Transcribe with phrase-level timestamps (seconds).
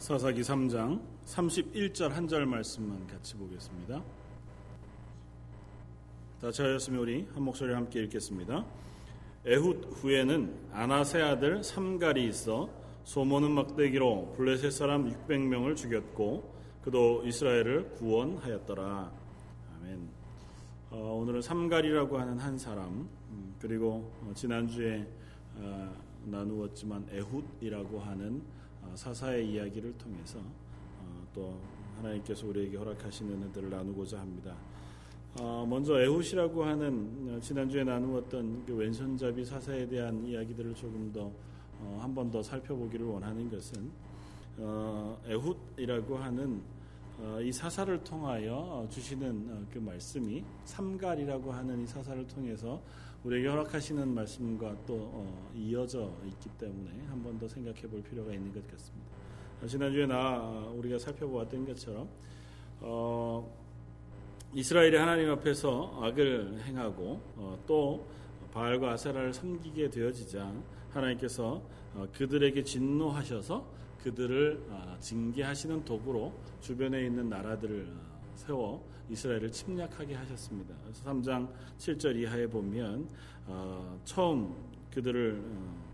[0.00, 4.02] 사사기 3장 31절 한 절 말씀만 같이 보겠습니다.
[6.40, 8.64] 다 저였으면 우리 한 목소리 함께 읽겠습니다.
[9.44, 12.70] 에훗 후에는 아나세 아들 삼갈이 있어
[13.04, 16.50] 소모는 막대기로 블레셋 사람 600명을 죽였고
[16.82, 19.12] 그도 이스라엘을 구원하였더라.
[19.76, 20.08] 아멘.
[20.92, 25.06] 어, 오늘은 삼갈이라고 하는 한 사람 음, 그리고 어, 지난주에
[25.56, 25.94] 어,
[26.24, 28.59] 나누었지만 에훗이라고 하는 어,
[28.94, 31.58] 사사의 이야기를 통해서 어, 또
[31.96, 34.54] 하나님께서 우리에게 허락하시는 은혜들을 나누고자 합니다.
[35.40, 41.30] 어, 먼저 에훗이라고 하는 지난주에 나누었던 그 왼손잡이 사사에 대한 이야기들을 조금 더
[41.98, 43.90] 한 번 더 살펴보기를 원하는 것은
[45.26, 46.60] 에훗이라고 하는
[47.42, 52.80] 이 사사를 통하여 주시는 그 말씀이 삼갈이라고 하는 이 사사를 통해서
[53.24, 58.52] 우리에게 허락하시는 말씀과 또 어, 이어져 있기 때문에 한 번 더 생각해 볼 필요가 있는
[58.52, 59.06] 것 같습니다.
[59.62, 60.38] 어, 지난주에 나
[60.74, 62.08] 우리가 살펴보았던 것처럼
[62.80, 63.46] 어,
[64.54, 68.06] 이스라엘이 하나님 앞에서 악을 행하고 어, 또
[68.52, 70.52] 바알과 아세라를 섬기게 되어지자
[70.90, 71.62] 하나님께서
[71.94, 73.64] 어, 그들에게 진노하셔서
[74.02, 77.86] 그들을 어, 징계하시는 도구로 주변에 있는 나라들을
[78.40, 80.74] 세워 이스라엘을 침략하게 하셨습니다.
[80.82, 83.08] 그래서 3장 7절 이하에 보면
[83.46, 84.54] 어, 처음
[84.92, 85.90] 그들을 어,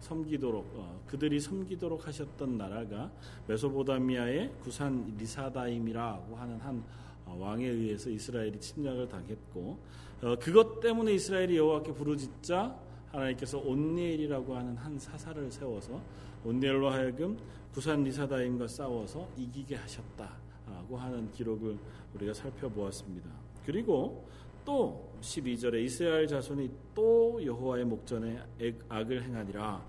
[0.00, 3.10] 섬기도록 어, 그들이 섬기도록 하셨던 나라가
[3.46, 6.82] 메소보다미아의 구산 리사다임이라고 하는 한
[7.26, 9.78] 어, 왕에 의해서 이스라엘이 침략을 당했고
[10.22, 12.76] 어, 그것 때문에 이스라엘이 여호와께 부르짖자
[13.12, 16.00] 하나님께서 온니엘이라고 하는 한 사사를 세워서
[16.44, 17.38] 온니엘로 하여금
[17.72, 20.43] 구산 리사다임과 싸워서 이기게 하셨다.
[20.66, 21.78] 라고 하는 기록을
[22.14, 23.30] 우리가 살펴보았습니다.
[23.66, 24.24] 그리고
[24.64, 28.40] 또 12절에 이스라엘 자손이 또 여호와의 목전에
[28.88, 29.84] 악을 행하니라.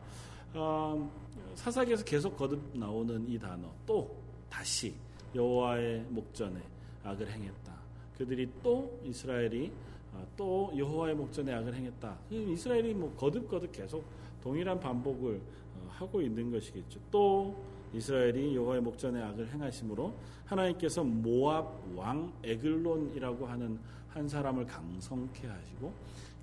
[0.53, 1.11] 어,
[1.55, 4.15] 사사기에서 계속 거듭 나오는 이 단어 또
[4.49, 4.93] 다시
[5.33, 6.61] 여호와의 목전에
[7.03, 7.73] 악을 행했다.
[8.17, 9.71] 그들이 또 이스라엘이
[10.13, 12.17] 어, 또 여호와의 목전에 악을 행했다.
[12.29, 14.03] 이스라엘이 뭐 거듭 거듭 계속
[14.41, 16.99] 동일한 반복을 어, 하고 있는 것이겠죠.
[17.11, 17.55] 또
[17.95, 20.13] 이스라엘이 여호와의 목전에 악을 행하심으로
[20.45, 23.79] 하나님께서 모압 왕 에글론이라고 하는
[24.09, 25.93] 한 사람을 강성케 하시고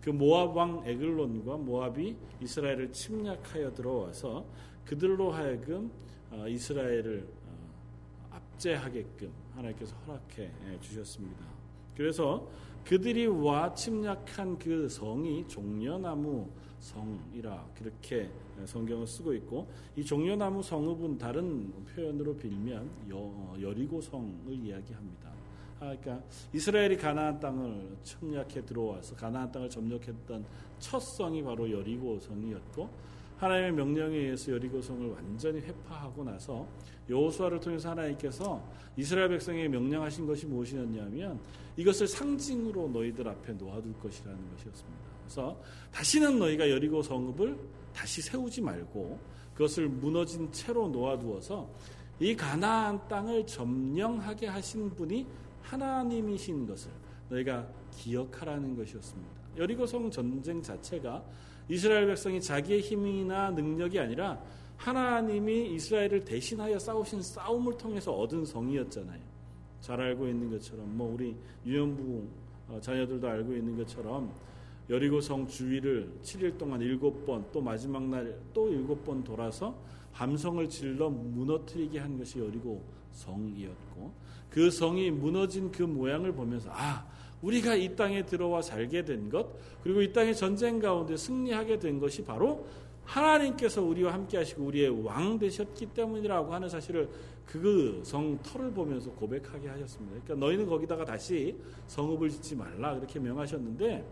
[0.01, 4.45] 그 모압 왕 에글론과 모압이 이스라엘을 침략하여 들어와서
[4.85, 5.91] 그들로 하여금
[6.31, 11.62] 어, 이스라엘을 어, 압제하게끔 하나님께서 허락해 주셨습니다.
[11.97, 12.49] 그래서
[12.85, 16.49] 그들이 와 침략한 그 성이 종려나무
[16.81, 18.29] 성이라 그렇게
[18.65, 25.31] 성경을 쓰고 있고 이 종려나무 성읍은 다른 표현으로 빌면 여, 여리고 성을 이야기합니다.
[25.79, 26.21] 아, 그러니까
[26.53, 30.45] 이스라엘이 가나안 땅을 침략해 들어와서 가나안 땅을 점령했던
[30.79, 32.89] 첫 성이 바로 여리고 성이었고
[33.43, 36.65] 하나님의 명령에 의해서 여리고 성을 완전히 회파하고 나서
[37.11, 38.63] 여호수아를 통해서 하나님께서
[38.97, 41.41] 이스라엘 백성에게 명령하신 것이 무엇이었냐면
[41.77, 45.03] 이것을 상징으로 너희들 앞에 놓아둘 것이라는 것이었습니다.
[45.23, 45.61] 그래서
[45.91, 47.59] 다시는 너희가 여리고 성읍을
[47.93, 49.19] 다시 세우지 말고
[49.55, 51.69] 그것을 무너진 채로 놓아두어서
[52.21, 55.27] 이 가나안 땅을 점령하게 하신 분이
[55.63, 56.93] 하나님이신 것을
[57.29, 59.31] 너희가 기억하라는 것이었습니다.
[59.57, 61.25] 여리고성 전쟁 자체가
[61.69, 64.41] 이스라엘 백성이 자기의 힘이나 능력이 아니라
[64.77, 69.21] 하나님이 이스라엘을 대신하여 싸우신 싸움을 통해서 얻은 성이었잖아요.
[69.81, 72.25] 잘 알고 있는 것처럼 뭐 우리 유연부
[72.69, 74.33] 어, 자녀들도 알고 있는 것처럼
[74.91, 79.75] 여리고성 주위를 7일 동안 7번 또 마지막 날 또 7번 돌아서
[80.13, 84.13] 함성을 질러 무너뜨리게 한 것이 여리고 성이었고
[84.51, 87.07] 그 성이 무너진 그 모양을 보면서 아
[87.43, 89.47] 우리가 이 땅에 들어와 살게 된 것
[89.83, 92.67] 그리고 이 땅의 전쟁 가운데 승리하게 된 것이 바로
[93.05, 97.09] 하나님께서 우리와 함께 하시고 우리의 왕 되셨기 때문이라고 하는 사실을
[97.47, 100.21] 그 성 터를 보면서 고백하게 하셨습니다.
[100.25, 101.57] 그러니까 너희는 거기다가 다시
[101.89, 104.05] 성읍을 짓지 말라 그렇게 명하셨는데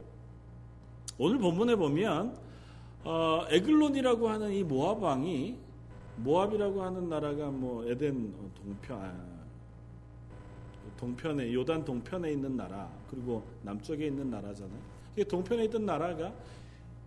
[1.18, 2.36] 오늘 본문에 보면
[3.04, 5.56] 어, 에글론이라고 하는 이 모압 왕이
[6.16, 9.29] 모압이라고 하는 나라가 뭐 에덴 동편 아,
[11.00, 14.78] 동편에 요단 동편에 있는 나라 그리고 남쪽에 있는 나라잖아요.
[15.28, 16.32] 동편에 있던 나라가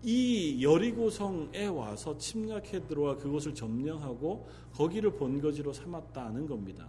[0.01, 6.87] 이 여리고 성에 와서 침략해 들어와 그곳을 점령하고 거기를 본거지로 삼았다는 겁니다.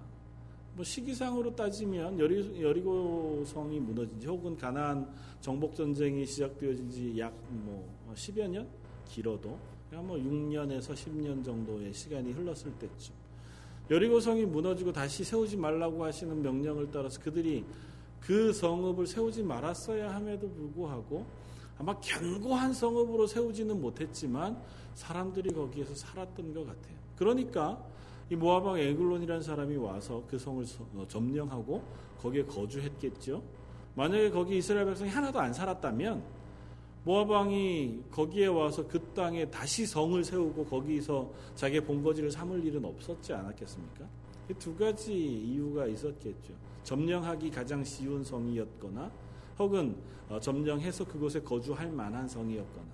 [0.74, 5.08] 뭐 시기상으로 따지면 여리, 여리고 성이 무너진 지 혹은 가나안
[5.40, 8.66] 정복 전쟁이 시작되어진 지 약 뭐 10여 년
[9.08, 9.56] 길어도
[9.92, 13.14] 뭐 6년에서 10년 정도의 시간이 흘렀을 때쯤
[13.90, 17.64] 여리고성이 무너지고 다시 세우지 말라고 하시는 명령을 따라서 그들이
[18.20, 21.26] 그 성읍을 세우지 말았어야 함에도 불구하고
[21.78, 24.56] 아마 견고한 성읍으로 세우지는 못했지만
[24.94, 26.94] 사람들이 거기에서 살았던 것 같아요.
[27.16, 27.84] 그러니까
[28.30, 30.64] 이왕 에글론이라는 사람이 와서 그 성을
[30.94, 31.82] 어, 점령하고
[32.22, 33.42] 거기에 거주했겠죠.
[33.96, 36.22] 만약에 거기 이스라엘 백성이 하나도 안 살았다면
[37.04, 43.32] 모압 왕이 거기에 와서 그 땅에 다시 성을 세우고 거기서 자기의 본거지를 삼을 일은 없었지
[43.34, 44.06] 않았겠습니까?
[44.58, 46.54] 두 가지 이유가 있었겠죠.
[46.82, 49.10] 점령하기 가장 쉬운 성이었거나
[49.58, 49.96] 혹은
[50.28, 52.86] 어, 점령해서 그곳에 거주할 만한 성이었거나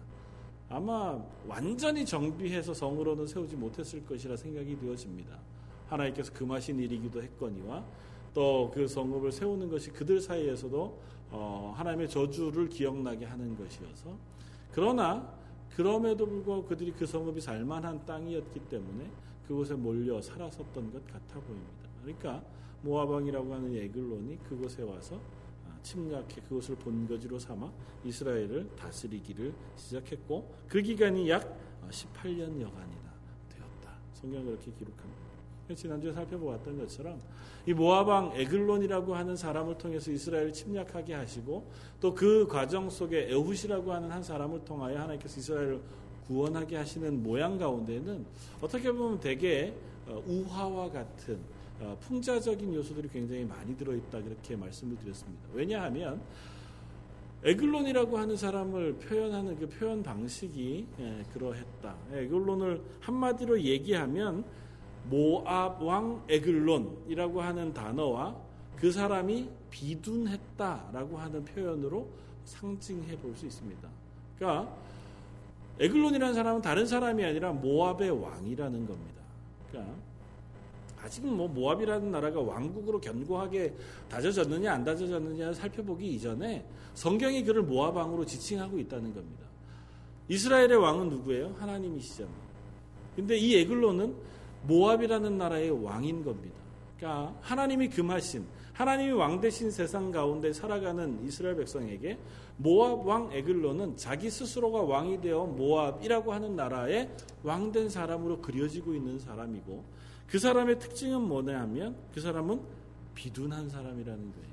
[0.69, 5.39] 아마 완전히 정비해서 성으로는 세우지 못했을 것이라 생각이 되어집니다.
[5.89, 7.85] 하나님께서 금하신 일이기도 했거니와
[8.35, 10.99] 또 그 성읍을 세우는 것이 그들 사이에서도
[11.31, 14.17] 어, 하나님의 저주를 기억나게 하는 것이어서
[14.73, 15.33] 그러나
[15.71, 19.11] 그럼에도 불구하고 그들이 그 성읍이 살만한 땅이었기 때문에
[19.47, 21.89] 그곳에 몰려 살았었던 것 같아 보입니다.
[22.03, 22.43] 그러니까
[22.83, 25.21] 모아방이라고 하는 에글론이 그곳에 와서
[25.83, 27.71] 침략해 그것을 본거지로 삼아
[28.05, 33.13] 이스라엘을 다스리기를 시작했고 그 기간이 약 18년 여간이나
[33.49, 33.97] 되었다.
[34.13, 35.20] 성경 그렇게 기록합니다.
[35.75, 37.19] 지난주에 살펴보았던 것처럼
[37.67, 41.67] 이 모아방 에글론이라고 하는 사람을 통해서 이스라엘을 침략하게 하시고
[42.01, 45.81] 또 그 과정 속에 에훗이라고 하는 한 사람을 통하여 하나님께서 이스라엘을
[46.27, 48.27] 구원하게 하시는 모양 가운데는
[48.61, 49.73] 어떻게 보면 대개
[50.07, 51.39] 어, 우화와 같은
[51.81, 55.49] 어, 풍자적인 요소들이 굉장히 많이 들어있다 그렇게 말씀을 드렸습니다.
[55.55, 56.21] 왜냐하면
[57.43, 61.97] 에글론이라고 하는 사람을 표현하는 그 표현 방식이 예, 그러했다.
[62.13, 64.45] 에글론을 한마디로 얘기하면
[65.11, 68.37] 모압 왕 에글론이라고 하는 단어와
[68.77, 72.09] 그 사람이 비둔했다라고 하는 표현으로
[72.45, 73.89] 상징해 볼 수 있습니다.
[74.39, 74.75] 그러니까
[75.79, 79.23] 에글론이라는 사람은 다른 사람이 아니라 모압의 왕이라는 겁니다.
[79.71, 79.95] 그러니까
[81.03, 83.75] 아직은 뭐 모압이라는 나라가 왕국으로 견고하게
[84.09, 86.65] 다져졌느냐 안 다져졌느냐 살펴보기 이전에
[86.95, 89.47] 성경이 그를 모압 왕으로 지칭하고 있다는 겁니다.
[90.29, 91.55] 이스라엘의 왕은 누구예요?
[91.59, 92.51] 하나님이시잖아요.
[93.17, 94.15] 근데 이 에글로는
[94.63, 96.57] 모압이라는 나라의 왕인 겁니다.
[96.97, 102.19] 그러니까 하나님이 금하신 하나님이 왕 대신 세상 가운데 살아가는 이스라엘 백성에게
[102.57, 107.11] 모압 왕 에글로는 자기 스스로가 왕이 되어 모압이라고 하는 나라의
[107.43, 109.85] 왕된 사람으로 그려지고 있는 사람이고
[110.29, 112.61] 그 사람의 특징은 뭐냐 하면 그 사람은
[113.15, 114.51] 비둔한 사람이라는 거예요.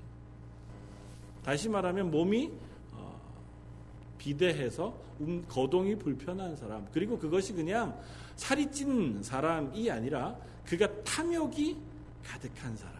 [1.44, 2.52] 다시 말하면 몸이
[2.94, 3.22] 어,
[4.18, 7.98] 비대해서 음, 거동이 불편한 사람 그리고 그것이 그냥
[8.38, 11.78] 살이 찐 사람이 아니라 그가 탐욕이
[12.24, 12.96] 가득한 사람.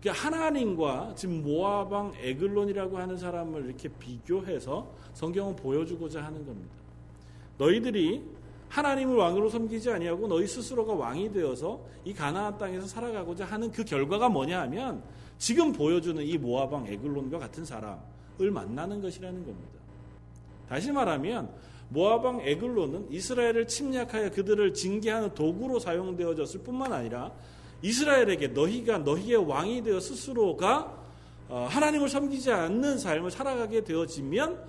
[0.00, 6.74] 그러니까 하나님과 지금 모아방 에글론이라고 하는 사람을 이렇게 비교해서 성경은 보여주고자 하는 겁니다.
[7.56, 8.22] 너희들이
[8.68, 14.28] 하나님을 왕으로 섬기지 아니하고 너희 스스로가 왕이 되어서 이 가나안 땅에서 살아가고자 하는 그 결과가
[14.28, 15.02] 뭐냐 하면
[15.38, 19.78] 지금 보여주는 이 모아방 에글론과 같은 사람을 만나는 것이라는 겁니다.
[20.68, 21.50] 다시 말하면
[21.90, 27.32] 모아방 에글론은 이스라엘을 침략하여 그들을 징계하는 도구로 사용되어졌을 뿐만 아니라
[27.82, 30.98] 이스라엘에게 너희가 너희의 왕이 되어 스스로가
[31.48, 34.62] 어, 하나님을 섬기지 않는 삶을 살아가게 되어지면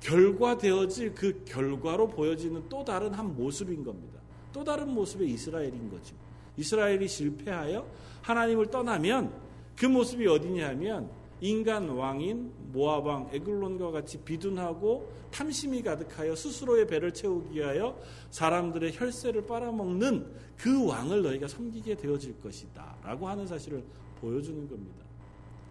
[0.00, 4.18] 결과되어질 그 결과로 보여지는 또 다른 한 모습인 겁니다.
[4.52, 6.14] 또 다른 모습의 이스라엘인 거죠.
[6.56, 7.86] 이스라엘이 실패하여
[8.22, 9.32] 하나님을 떠나면
[9.76, 11.10] 그 모습이 어디냐 하면
[11.40, 17.98] 인간 왕인 모아방 에글론과 같이 비둔하고 탐심이 가득하여 스스로의 배를 채우기 위하여
[18.30, 20.26] 사람들의 혈세를 빨아먹는
[20.56, 22.96] 그 왕을 너희가 섬기게 되어질 것이다.
[23.02, 23.82] 라고 하는 사실을
[24.20, 25.04] 보여주는 겁니다.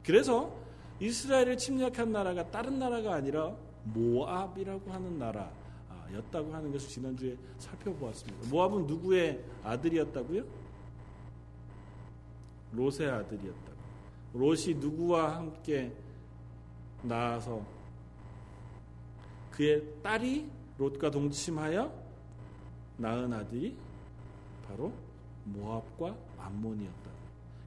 [0.03, 0.51] 그래서
[0.99, 8.49] 이스라엘을 침략한 나라가 다른 나라가 아니라 모압이라고 하는 나라였다고 하는 것을 지난주에 살펴보았습니다.
[8.49, 10.43] 모압은 누구의 아들이었다고요?
[12.73, 13.68] 롯의 아들이었다고.
[14.33, 15.91] 롯이 누구와 함께
[17.01, 17.61] 나와서
[19.51, 21.91] 그의 딸이 롯과 동침하여
[22.97, 23.75] 낳은 아들이
[24.67, 24.91] 바로
[25.45, 27.09] 모압과 암몬이었다.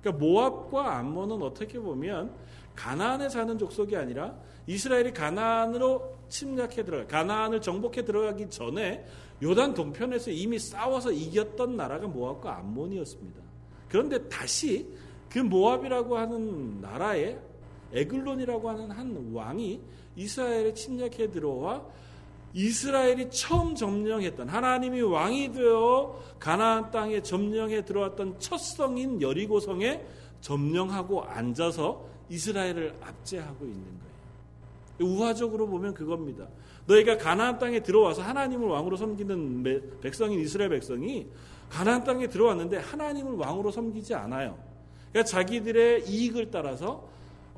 [0.01, 2.35] 그러니까 모압과 암몬은 어떻게 보면
[2.75, 4.35] 가나안에 사는 족속이 아니라
[4.67, 9.05] 이스라엘이 가나안으로 침략해 들어가 가나안을 정복해 들어가기 전에
[9.43, 13.41] 요단 동편에서 이미 싸워서 이겼던 나라가 모압과 암몬이었습니다.
[13.89, 14.89] 그런데 다시
[15.33, 17.39] 그 모압이라고 하는 나라에
[17.95, 19.81] 에글론이라고 하는 한 왕이
[20.15, 21.83] 이스라엘에 침략해 들어와
[22.53, 30.05] 이스라엘이 처음 점령했던 하나님이 왕이 되어 가나안 땅에 점령해 들어왔던 첫 성인 여리고 성에
[30.43, 35.13] 점령하고 앉아서 이스라엘을 압제하고 있는 거예요.
[35.15, 36.47] 우화적으로 보면 그겁니다.
[36.87, 41.27] 너희가 가나안 땅에 들어와서 하나님을 왕으로 섬기는 백성인 이스라엘 백성이
[41.71, 44.72] 가나안 땅에 들어왔는데 하나님을 왕으로 섬기지 않아요.
[45.13, 47.09] 그러니까 자기들의 이익을 따라서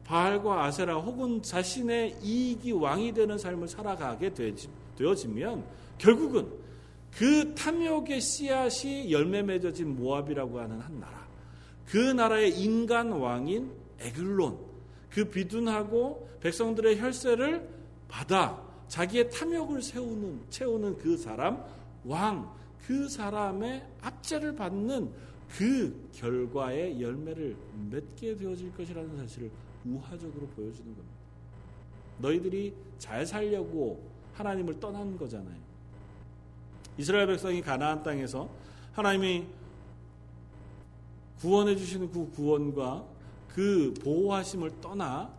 [0.05, 4.33] 바알과 아세라 혹은 자신의 이익이 왕이 되는 삶을 살아가게
[4.97, 5.65] 되어지면
[5.99, 6.49] 결국은
[7.11, 11.25] 그 탐욕의 씨앗이 열매 맺어진 모압이라고 하는 한 나라.
[11.87, 13.71] 그 나라의 인간 왕인
[14.01, 14.59] 에글론.
[15.11, 17.69] 그 비둔하고 백성들의 혈세를
[18.09, 21.65] 받아 자기의 탐욕을 세우는 채우는 그 사람
[22.05, 25.11] 왕 그 사람의 압제를 받는
[25.49, 27.57] 그 결과의 열매를
[27.91, 29.51] 맺게 되어질 것이라는 사실을
[29.85, 31.15] 우화적으로 보여주는 겁니다.
[32.19, 34.03] 너희들이 잘 살려고
[34.35, 35.57] 하나님을 떠난 거잖아요.
[36.97, 38.49] 이스라엘 백성이 가나안 땅에서
[38.93, 39.47] 하나님이
[41.41, 43.05] 구원해 주시는 그 구원과
[43.49, 45.33] 그 보호하심을 떠나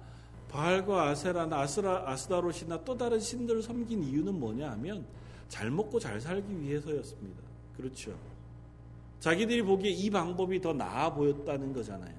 [0.50, 5.06] 바알과 아세라나 아스라, 아스다롯이나 또 다른 신들을 섬긴 이유는 뭐냐 하면
[5.50, 7.42] 잘 먹고 잘 살기 위해서였습니다.
[7.76, 8.16] 그렇죠.
[9.26, 12.14] 자기들이 보기에 이 방법이 더 나아 보였다는 거잖아요.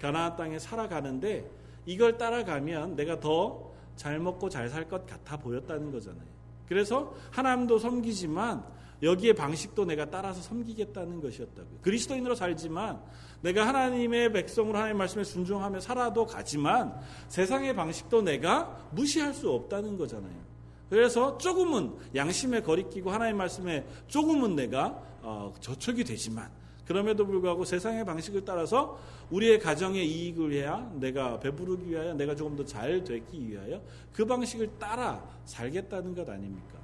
[0.00, 1.50] 가나안 땅에 살아가는데
[1.84, 6.26] 이걸 따라가면 내가 더 잘 먹고 잘 살 것 같아 보였다는 거잖아요.
[6.68, 8.64] 그래서 하나님도 섬기지만
[9.02, 11.78] 여기에 방식도 내가 따라서 섬기겠다는 것이었다고요.
[11.82, 13.00] 그리스도인으로 살지만
[13.42, 16.94] 내가 하나님의 백성으로 하나님의 말씀에 순종하며 살아도 가지만
[17.28, 20.54] 세상의 방식도 내가 무시할 수 없다는 거잖아요.
[20.88, 26.50] 그래서 조금은 양심에 거리끼고 하나님 말씀에 조금은 내가 어, 저촉이 되지만
[26.86, 29.00] 그럼에도 불구하고 세상의 방식을 따라서
[29.30, 34.78] 우리의 가정의 이익을 위하여 내가 배부르기 위하여 내가 조금 더 잘 되기 위하여 그 방식을
[34.78, 36.78] 따라 살겠다는 것 아닙니까?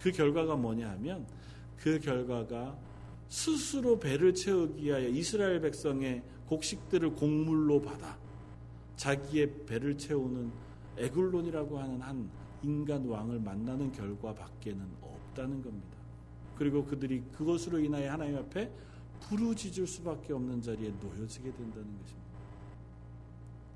[0.00, 1.24] 그 결과가 뭐냐 하면
[1.78, 2.76] 그 결과가
[3.28, 8.18] 스스로 배를 채우기 위하여 이스라엘 백성의 곡식들을 곡물로 받아
[8.96, 10.50] 자기의 배를 채우는
[10.98, 12.30] 에글론이라고 하는 한
[12.62, 15.95] 인간 왕을 만나는 결과밖에는 없다는 겁니다.
[16.56, 18.70] 그리고 그들이 그것으로 인하여 하나님 앞에
[19.20, 22.26] 부르짖을 수밖에 없는 자리에 놓여지게 된다는 것입니다.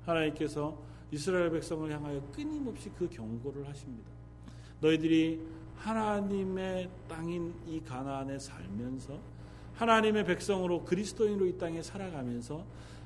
[0.05, 0.77] 하나님께서
[1.11, 4.09] 이스라엘 백성을 향하여 끊임없이 그 경고를 하십니다.
[4.79, 5.41] 너희들이
[5.77, 9.19] 하나님의 땅인 이 가나안에 살면서
[9.75, 12.63] 하나님의 백성으로 그리스도인으로 이 땅에 살아가면서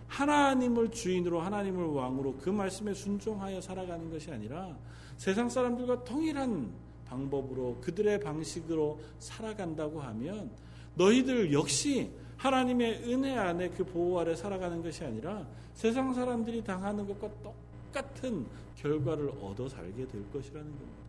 [0.08, 4.77] 하나님을 주인으로 하나님을 왕으로 그 말씀에 순종하여 살아가는 것이 아니라
[5.17, 6.72] 세상 사람들과 동일한
[7.15, 10.51] 방법으로 그들의 방식으로 살아간다고 하면
[10.95, 17.29] 너희들 역시 하나님의 은혜 안에 그 보호 아래 살아가는 것이 아니라 세상 사람들이 당하는 것과
[17.41, 18.45] 똑같은
[18.75, 21.05] 결과를 얻어 살게 될 것이라는 겁니다.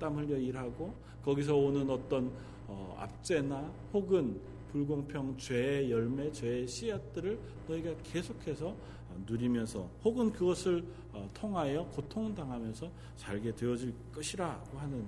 [0.00, 2.30] 땀 흘려 일하고 거기서 오는 어떤
[2.66, 4.40] 어, 압제나 혹은
[4.72, 13.54] 불공평, 죄의 열매, 죄의 씨앗들을 너희가 계속해서 어, 누리면서 혹은 그것을 어, 통하여 고통당하면서 살게
[13.54, 15.06] 되어질 것이라고 하는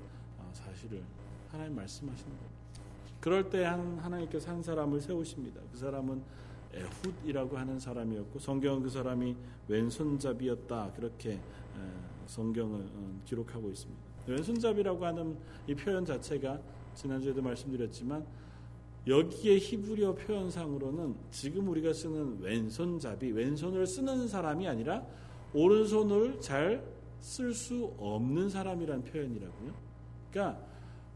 [0.90, 1.02] 어, 사실을
[1.50, 2.60] 하나님 말씀하시는 겁니다.
[3.20, 5.60] 그럴 때 한, 하나님께서 한 사람을 세우십니다.
[5.72, 6.22] 그 사람은
[6.72, 9.36] 에훗이라고 하는 사람이었고 성경은 그 사람이
[9.68, 11.38] 왼손잡이였다 그렇게
[12.26, 12.86] 성경을
[13.24, 14.00] 기록하고 있습니다.
[14.26, 16.60] 왼손잡이라고 하는 이 표현 자체가
[16.94, 18.24] 지난주에도 말씀드렸지만
[19.06, 25.04] 여기에 히브리어 표현상으로는 지금 우리가 쓰는 왼손잡이, 왼손을 쓰는 사람이 아니라
[25.52, 29.74] 오른손을 잘 쓸 수 없는 사람이란 표현이라고요.
[30.30, 30.66] 그러니까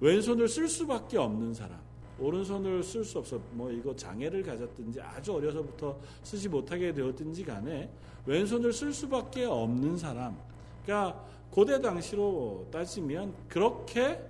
[0.01, 1.79] 왼손을 쓸 수밖에 없는 사람.
[2.19, 3.41] 오른손을 쓸 수 없어.
[3.53, 7.91] 뭐 이거 장애를 가졌든지 아주 어려서부터 쓰지 못하게 되었든지 간에
[8.27, 10.37] 왼손을 쓸 수밖에 없는 사람.
[10.85, 14.21] 그러니까 고대 당시로 따지면 그렇게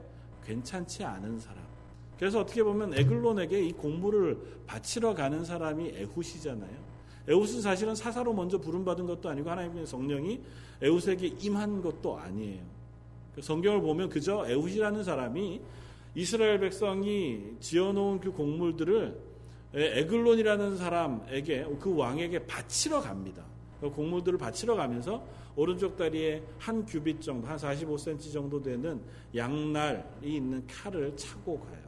[0.44, 1.62] 괜찮지 않은 사람.
[2.18, 6.94] 그래서 어떻게 보면 에글론에게 이 공물을 바치러 가는 사람이 에훗이잖아요.
[7.28, 10.40] 에훗은 사실은 사사로 먼저 부름받은 것도 아니고 하나님의 성령이
[10.82, 12.62] 에훗에게 임한 것도 아니에요.
[13.34, 15.60] 그 성경을 보면 그저 에훗이라는 사람이
[16.14, 19.20] 이스라엘 백성이 지어놓은 그 공물들을
[19.74, 23.44] 에글론이라는 사람에게 그 왕에게 바치러 갑니다.
[23.80, 25.24] 그 공물들을 바치러 가면서
[25.56, 29.00] 오른쪽 다리에 한 규빗 정도, 한 45cm 정도 되는
[29.34, 31.84] 양날이 있는 칼을 차고 가요.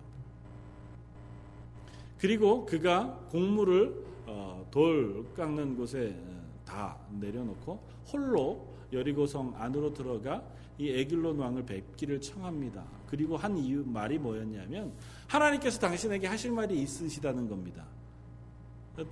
[2.19, 6.17] 그리고 그가 곡물을 어, 돌 깎는 곳에
[6.65, 7.79] 다 내려놓고
[8.13, 10.43] 홀로 여리고성 안으로 들어가
[10.79, 12.85] 이 에길론 왕을 뵙기를 청합니다.
[13.07, 14.93] 그리고 한 이유 말이 뭐였냐면
[15.27, 17.85] 하나님께서 당신에게 하실 말이 있으시다는 겁니다.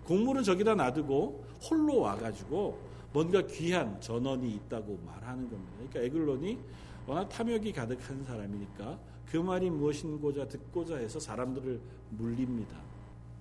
[0.05, 2.79] 곡물은 저기다 놔두고 홀로 와가지고
[3.13, 5.73] 뭔가 귀한 전원이 있다고 말하는 겁니다.
[5.77, 6.59] 그러니까 에글론이
[7.07, 8.99] 워낙 탐욕이 가득한 사람이니까
[9.31, 11.81] 그 말이 무엇인고자 듣고자 해서 사람들을
[12.11, 12.77] 물립니다.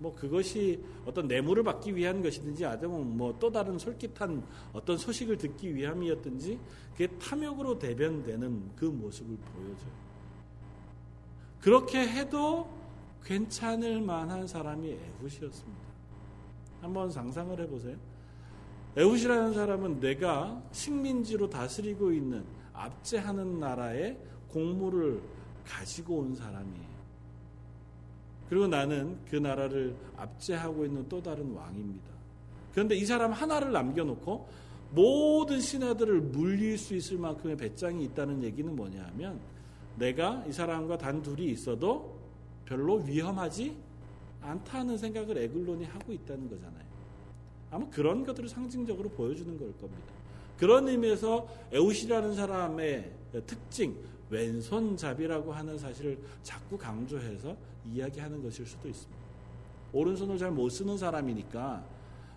[0.04, 4.44] 뭐 그것이 어떤 뇌물을 받기 위한 것이든지 아니면 뭐 또 다른 솔깃한
[4.74, 6.60] 어떤 소식을 듣기 위함이었든지
[6.92, 9.92] 그게 탐욕으로 대변되는 그 모습을 보여줘요.
[11.60, 12.70] 그렇게 해도
[13.24, 15.82] 괜찮을 만한 사람이 에훗이었습니다.
[16.82, 17.98] 한번 상상을 해보세요.
[18.96, 24.18] 에훗이라는 사람은 내가 식민지로 다스리고 있는 압제하는 나라의
[24.50, 25.22] 공물을
[25.66, 26.93] 가지고 온 사람이에요.
[28.50, 32.12] 그리고 나는 그 나라를 압제하고 있는 또 다른 왕입니다.
[32.74, 34.48] 그런데 이 사람 하나를 남겨놓고
[34.92, 39.40] 모든 신하들을 물릴 수 있을 만큼의 배짱이 있다는 얘기는 뭐냐 하면
[39.98, 42.18] 내가 이 사람과 단둘이 있어도
[42.66, 43.76] 별로 위험하지
[44.42, 46.84] 않다는 생각을 에글론이 하고 있다는 거잖아요.
[47.72, 50.14] 아마 그런 것들을 상징적으로 보여주는 걸 겁니다.
[50.58, 53.12] 그런 의미에서 에우시라는 사람의
[53.48, 53.96] 특징,
[54.34, 59.24] 왼손잡이라고 하는 사실을 자꾸 강조해서 이야기하는 것일 수도 있습니다.
[59.94, 61.86] 오른손을 잘 못 쓰는 사람이니까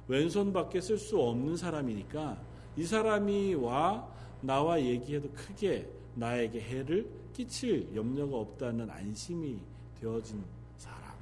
[0.09, 2.39] 왼손밖에 쓸 수 없는 사람이니까
[2.77, 4.07] 이 사람이 와
[4.43, 9.59] 나와 얘기해도 크게 나에게 해를 끼칠 염려가 없다는 안심이
[9.99, 10.45] 되어진
[10.77, 11.15] 사람.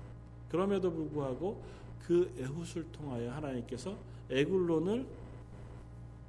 [0.50, 1.62] 그럼에도 불구하고
[2.04, 3.96] 그 에훗을 통하여 하나님께서
[4.28, 5.06] 에굴론을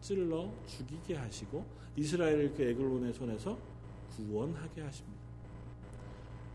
[0.02, 1.66] 찔러 죽이게 하시고
[1.98, 3.58] 이스라엘을 그 에글론의 손에서
[4.16, 5.26] 구원하게 하십니다.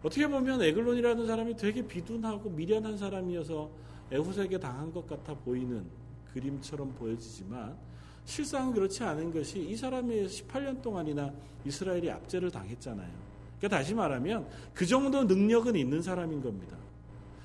[0.02, 3.70] 어떻게 보면 에글론이라는 사람이 되게 비둔하고 미련한 사람이어서
[4.10, 5.84] 에훗에게 당한 것 같아 보이는
[6.32, 7.76] 그림처럼 보여지지만
[8.24, 11.32] 실상은 그렇지 않은 것이 이 사람이 18년 동안이나
[11.64, 13.10] 이스라엘이 압제를 당했잖아요.
[13.58, 16.76] 그러니까 다시 말하면 그 정도 능력은 있는 사람인 겁니다.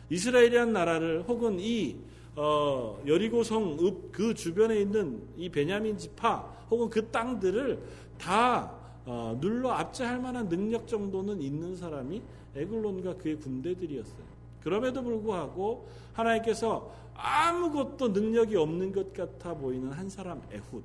[0.10, 1.98] 이스라엘이란 나라를 혹은 이
[2.36, 6.38] 어, 여리고성 그 주변에 있는 이 베냐민 지파
[6.70, 7.80] 혹은 그 땅들을
[8.18, 8.72] 다
[9.06, 12.22] 어, 눌러 압제할 만한 능력 정도는 있는 사람이
[12.56, 14.36] 에글론과 그의 군대들이었어요.
[14.64, 20.84] 그럼에도 불구하고 하나님께서 아무것도 능력이 없는 것 같아 보이는 한 사람 에훗.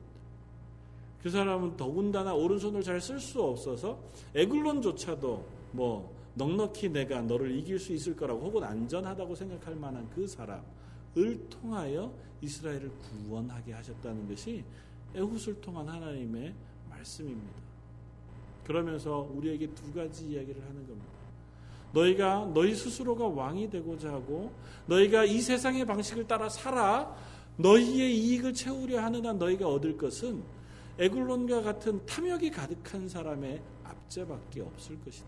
[1.22, 3.98] 그 사람은 더군다나 오른손을 잘 쓸 수 없어서
[4.34, 11.48] 에글론조차도 뭐 넉넉히 내가 너를 이길 수 있을 거라고 혹은 안전하다고 생각할 만한 그 사람을
[11.48, 14.64] 통하여 이스라엘을 구원하게 하셨다는 것이
[15.14, 16.54] 에훗을 통한 하나님의
[16.88, 17.69] 말씀입니다.
[18.70, 21.08] 그러면서 우리에게 두 가지 이야기를 하는 겁니다.
[21.92, 24.52] 너희가 너희 스스로가 왕이 되고자 하고
[24.86, 27.12] 너희가 이 세상의 방식을 따라 살아
[27.56, 30.44] 너희의 이익을 채우려 한 너희가 얻을 것은
[31.00, 35.26] 에글론과 같은 탐욕이 가득한 사람의 압제밖에 없을 것이다.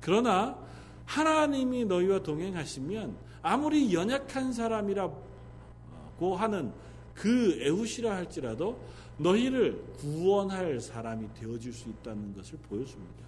[0.00, 0.56] 그러나
[1.04, 6.72] 하나님이 너희와 동행하시면 아무리 연약한 사람이라고 하는
[7.14, 8.78] 그 에훗이라 할지라도
[9.18, 13.22] 너희를 구원할 사람이 되어질 수 있다는 것을 보여줍니다.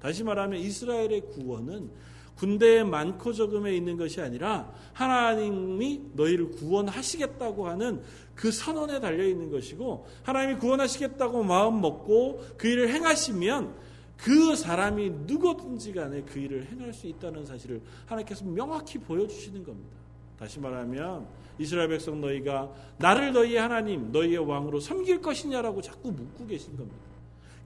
[0.00, 1.90] 다시 말하면 이스라엘의 구원은
[2.36, 8.02] 군대의 많고 적음에 있는 것이 아니라 하나님이 너희를 구원하시겠다고 하는
[8.34, 13.74] 그 선언에 달려 있는 것이고 하나님이 구원하시겠다고 마음 먹고 그 일을 행하시면
[14.16, 19.96] 그 사람이 누구든지 간에 그 일을 행할 수 있다는 사실을 하나님께서 명확히 보여주시는 겁니다.
[20.38, 21.26] 다시 말하면
[21.60, 26.98] 이스라엘 백성 너희가 나를 너희의 하나님, 너희의 왕으로 섬길 것이냐라고 자꾸 묻고 계신 겁니다.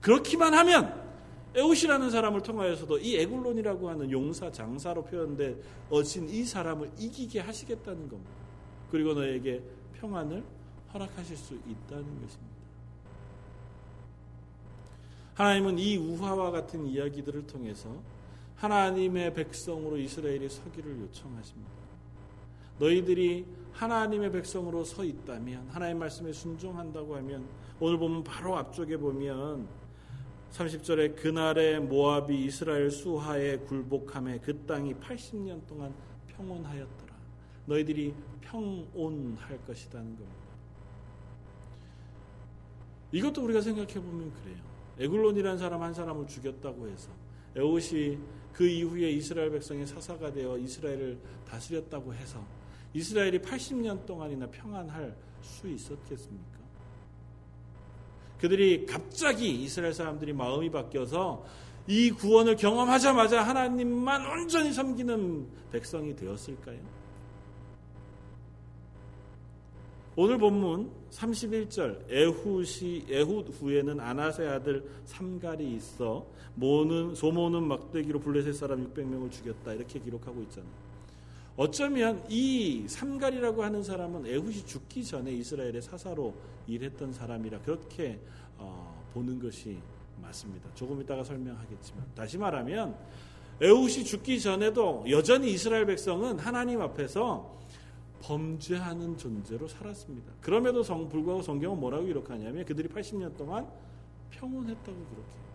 [0.01, 1.01] 그렇기만 하면
[1.55, 8.31] 에웃이라는 사람을 통하여서도 이 에굴론이라고 하는 용사 장사로 표현된 어진 이 사람을 이기게 하시겠다는 겁니다.
[8.91, 9.63] 그리고 너에게
[10.01, 10.43] 평안을
[10.93, 12.55] 허락하실 수 있다는 것입니다.
[15.35, 17.89] 하나님은 이 우화와 같은 이야기들을 통해서
[18.57, 21.84] 하나님의 백성으로 이스라엘이 서기를 요청하십니다.
[22.79, 27.45] 너희들이 하나님의 백성으로 서 있다면 하나님 말씀에 순종한다고 하면
[27.79, 29.67] 오늘 보면 바로 앞쪽에 보면
[30.51, 35.93] 30절에 그날에 모압이 이스라엘 수하에 굴복함에 그 땅이 80년 동안
[36.27, 37.13] 평온하였더라.
[37.65, 40.45] 너희들이 평온할 것이라는 겁니다.
[43.11, 44.57] 이것도 우리가 생각해 보면 그래요.
[44.97, 47.09] 에굴론이라는 사람 한 사람을 죽였다고 해서
[47.55, 48.17] 에옷이
[48.53, 52.45] 그 이후에 이스라엘 백성의 사사가 되어 이스라엘을 다스렸다고 해서
[52.95, 56.55] 이스라엘이 80년 동안이나 평안할 수 있었겠습니까?
[58.39, 61.45] 그들이 갑자기 이스라엘 사람들이 마음이 바뀌어서
[61.87, 66.79] 이 구원을 경험하자마자 하나님만 온전히 섬기는 백성이 되었을까요?
[70.15, 78.89] 오늘 본문 31절 에훗이 에훗 후에는 아나세 아들 삼갈이 있어 모는 소모는 막대기로 블레셋 사람
[78.93, 80.94] 600명을 죽였다 이렇게 기록하고 있잖아요.
[81.57, 86.33] 어쩌면 이 삼갈이라고 하는 사람은 에훗이 죽기 전에 이스라엘의 사사로
[86.67, 88.19] 일했던 사람이라 그렇게
[88.57, 89.77] 어, 보는 것이
[90.21, 90.69] 맞습니다.
[90.75, 92.97] 조금 이따가 설명하겠지만 다시 말하면
[93.61, 97.55] 에훗이 죽기 전에도 여전히 이스라엘 백성은 하나님 앞에서
[98.21, 100.33] 범죄하는 존재로 살았습니다.
[100.41, 103.67] 그럼에도 성, 불구하고 성경은 뭐라고 기록하냐면 그들이 80년 동안
[104.31, 105.45] 평온했다고 기록해요.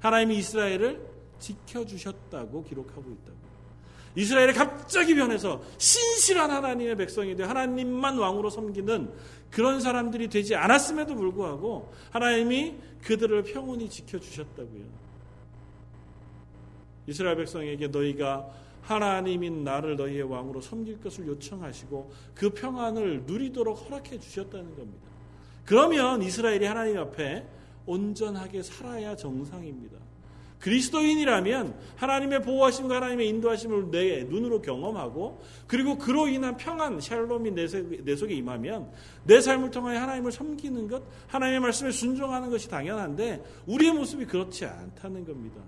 [0.00, 3.44] 하나님이 이스라엘을 지켜주셨다고 기록하고 있다고.
[4.16, 9.12] 이스라엘이 갑자기 변해서 신실한 하나님의 백성이 되 하나님만 왕으로 섬기는
[9.50, 15.04] 그런 사람들이 되지 않았음에도 불구하고 하나님이 그들을 평온히 지켜주셨다고요.
[17.06, 18.48] 이스라엘 백성에게 너희가
[18.82, 25.08] 하나님인 나를 너희의 왕으로 섬길 것을 요청하시고 그 평안을 누리도록 허락해 주셨다는 겁니다.
[25.64, 27.46] 그러면 이스라엘이 하나님 앞에
[27.86, 30.03] 온전하게 살아야 정상입니다.
[30.64, 38.34] 그리스도인이라면 하나님의 보호하심과 하나님의 인도하심을 내 눈으로 경험하고 그리고 그로 인한 평안, 샬롬이 내 속에
[38.34, 38.90] 임하면
[39.24, 45.26] 내 삶을 통하여 하나님을 섬기는 것, 하나님의 말씀에 순종하는 것이 당연한데 우리의 모습이 그렇지 않다는
[45.26, 45.60] 겁니다.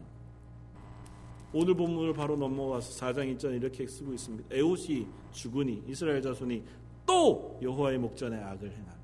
[1.53, 4.55] 오늘 본문을 바로 넘어가서 4장 1절 이렇게 쓰고 있습니다.
[4.55, 6.63] 에옷이 죽으니 이스라엘 자손이
[7.05, 8.97] 또 여호와의 목전에 악을 행하며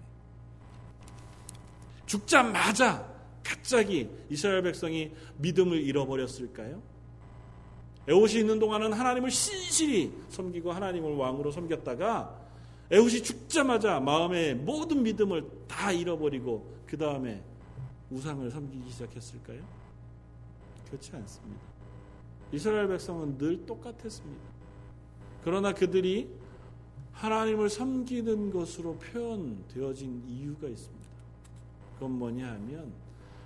[2.07, 3.12] 죽자마자
[3.43, 6.83] 갑자기 이스라엘 백성이 믿음을 잃어버렸을까요?
[8.09, 12.41] 에옷이 있는 동안은 하나님을 신실히 섬기고 하나님을 왕으로 섬겼다가
[12.91, 17.43] 에옷이 죽자마자 마음의 모든 믿음을 다 잃어버리고 그 다음에
[18.11, 19.63] 우상을 섬기기 시작했을까요?
[20.89, 21.63] 그렇지 않습니다.
[22.53, 24.43] 이스라엘 백성은 늘 똑같았습니다.
[25.43, 26.29] 그러나 그들이
[27.13, 31.07] 하나님을 섬기는 것으로 표현되어진 이유가 있습니다.
[31.95, 32.93] 그건 뭐냐 하면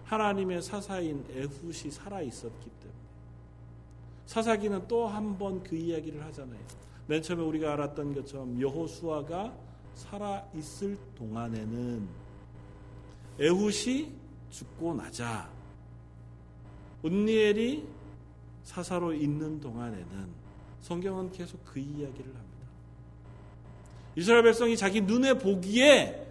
[0.07, 2.97] 하나님의 사사인 에훗이 살아 있었기 때문에
[4.27, 6.61] 사사기는 또 한 번 그 이야기를 하잖아요.
[7.07, 9.53] 맨 처음에 우리가 알았던 것처럼 여호수아가
[9.95, 12.09] 살아 있을 동안에는
[13.39, 14.13] 에훗이
[14.51, 15.49] 죽고 나자
[17.03, 17.87] 운니엘이
[18.65, 20.29] 사사로 있는 동안에는
[20.81, 22.47] 성경은 계속 그 이야기를 합니다.
[24.17, 26.26] 이스라엘 백성이 자기 눈에 보기에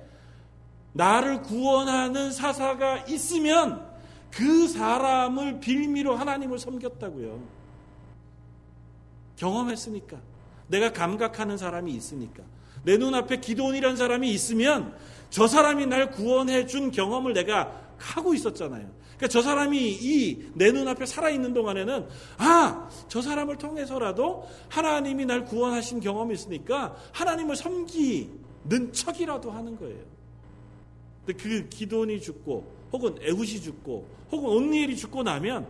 [0.95, 3.86] 나를 구원하는 사사가 있으면
[4.31, 7.41] 그 사람을 빌미로 하나님을 섬겼다고요.
[9.36, 10.17] 경험했으니까.
[10.67, 12.43] 내가 감각하는 사람이 있으니까.
[12.84, 14.95] 내 눈앞에 기도원이라는 사람이 있으면
[15.29, 18.89] 저 사람이 날 구원해 준 경험을 내가 하고 있었잖아요.
[19.17, 25.99] 그러니까 저 사람이 이 내 눈앞에 살아있는 동안에는 아, 저 사람을 통해서라도 하나님이 날 구원하신
[25.99, 30.14] 경험이 있으니까 하나님을 섬기는 척이라도 하는 거예요.
[31.25, 35.67] 근데 그 기돈이 죽고 혹은 에훗이 죽고 혹은 온니엘이 죽고 나면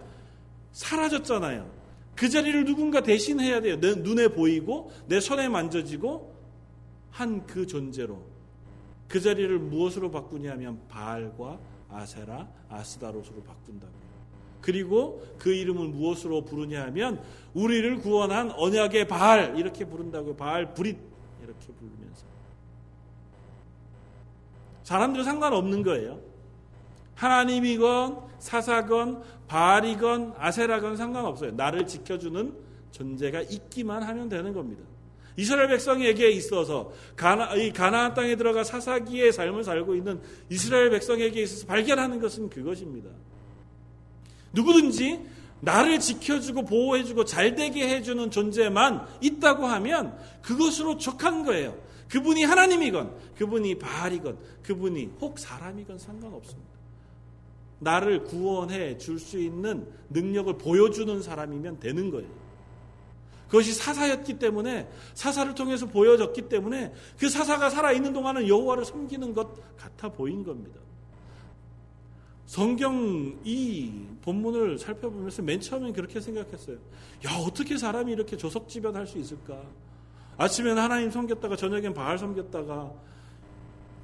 [0.72, 1.70] 사라졌잖아요.
[2.16, 3.80] 그 자리를 누군가 대신해야 돼요.
[3.80, 6.34] 내 눈에 보이고 내 손에 만져지고
[7.12, 8.22] 한 그 존재로
[9.08, 14.06] 그 자리를 무엇으로 바꾸냐면 바알과 아세라, 아스다롯으로 바꾼다고요.
[14.60, 17.22] 그리고 그 이름을 무엇으로 부르냐 하면
[17.54, 20.36] 우리를 구원한 언약의 바알 이렇게 부른다고요.
[20.36, 20.98] 바알 브릿
[21.44, 21.95] 이렇게 부르면서
[24.86, 26.20] 사람들은 상관없는 거예요.
[27.16, 31.52] 하나님이건 사사건 바알이건 아세라건 상관없어요.
[31.52, 32.54] 나를 지켜주는
[32.92, 34.84] 존재가 있기만 하면 되는 겁니다.
[35.38, 41.66] 이스라엘 백성에게 있어서 가나, 이 가나안 땅에 들어가 사사기의 삶을 살고 있는 이스라엘 백성에게 있어서
[41.66, 43.10] 발견하는 것은 그것입니다.
[44.54, 45.20] 누구든지
[45.62, 51.76] 나를 지켜주고 보호해주고 잘되게 해주는 존재만 있다고 하면 그것으로 족한 거예요.
[52.10, 56.76] 그분이 하나님이건 그분이 바알이건 그분이 혹 사람이건 상관없습니다.
[57.80, 62.30] 나를 구원해 줄 수 있는 능력을 보여주는 사람이면 되는 거예요.
[63.48, 69.78] 그것이 사사였기 때문에 사사를 통해서 보여졌기 때문에 그 사사가 살아 있는 동안은 여호와를 섬기는 것
[69.78, 70.80] 같아 보인 겁니다.
[72.46, 73.92] 성경 이
[74.22, 76.78] 본문을 살펴보면서 맨 처음엔 그렇게 생각했어요.
[77.26, 79.64] 야 어떻게 사람이 이렇게 조석지변할 수 있을까?
[80.38, 82.92] 아침에는 하나님 섬겼다가 저녁엔 바알 섬겼다가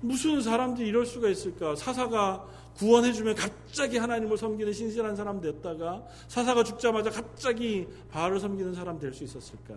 [0.01, 1.75] 무슨 사람들이 이럴 수가 있을까?
[1.75, 9.13] 사사가 구원해주면 갑자기 하나님을 섬기는 신실한 사람 됐다가 사사가 죽자마자 갑자기 바알을 섬기는 사람 될
[9.13, 9.75] 수 있었을까?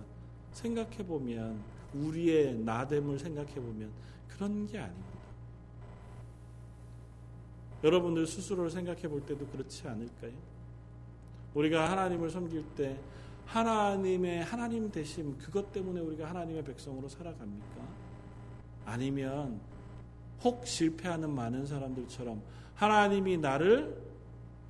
[0.52, 1.60] 생각해보면
[1.94, 3.90] 우리의 나됨을 생각해보면
[4.28, 5.14] 그런 게 아닙니다.
[7.82, 10.32] 여러분들 스스로를 생각해 볼 때도 그렇지 않을까요?
[11.54, 12.96] 우리가 하나님을 섬길 때
[13.46, 18.04] 하나님의 하나님 되심 그것 때문에 우리가 하나님의 백성으로 살아갑니까?
[18.86, 19.60] 아니면
[20.42, 22.42] 혹 실패하는 많은 사람들처럼
[22.74, 24.02] 하나님이 나를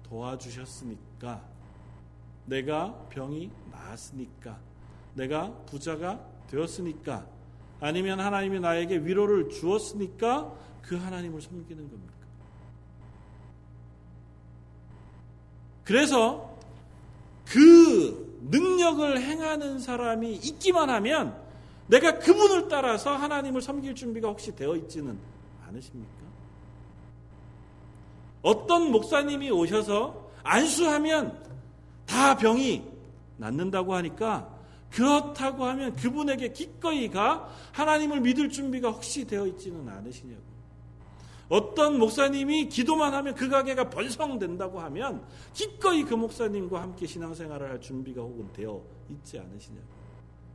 [0.05, 1.43] 도와주셨으니까
[2.47, 4.59] 내가 병이 나았으니까
[5.15, 7.27] 내가 부자가 되었으니까
[7.81, 12.15] 아니면 하나님이 나에게 위로를 주었으니까 그 하나님을 섬기는 겁니까?
[15.85, 16.54] 그래서 그
[18.85, 21.35] 능력을 행하는 사람이 있기만 하면
[21.87, 25.19] 내가 그분을 따라서 하나님을 섬길 준비가 혹시 되어 있지는
[25.67, 26.13] 않으십니까?
[28.43, 31.43] 어떤 목사님이 오셔서 안수하면
[32.07, 32.85] 다 병이
[33.39, 34.51] 낫는다고 하니까
[34.91, 40.54] 그렇다고 하면 그분에게 기꺼이 가 하나님을 믿을 준비가 혹시 되어 있지는 않으시냐고.
[41.49, 48.23] 어떤 목사님이 기도만 하면 그 가게가 번성된다고 하면 기꺼이 그 목사님과 함께 신앙생활을 할 준비가
[48.23, 48.81] 혹은 되어
[49.11, 49.87] 있지 않으시냐고.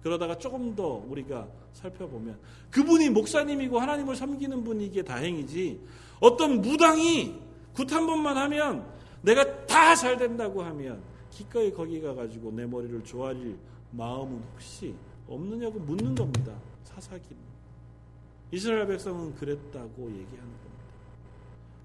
[0.02, 2.40] 그러다가 조금 더 우리가 살펴보면
[2.72, 5.80] 그분이 목사님이고 하나님을 섬기는 분이기에 다행이지
[6.20, 7.36] 어떤 무당이
[7.74, 8.86] 굿 한 번만 하면
[9.22, 13.58] 내가 다 잘 된다고 하면 기꺼이 거기 가가지고 내 머리를 조아릴
[13.92, 14.96] 마음은 혹시
[15.28, 16.54] 없느냐고 묻는 겁니다.
[16.84, 17.38] 사사기는.
[18.52, 20.69] 이스라엘 백성은 그랬다고 얘기하는 겁니다.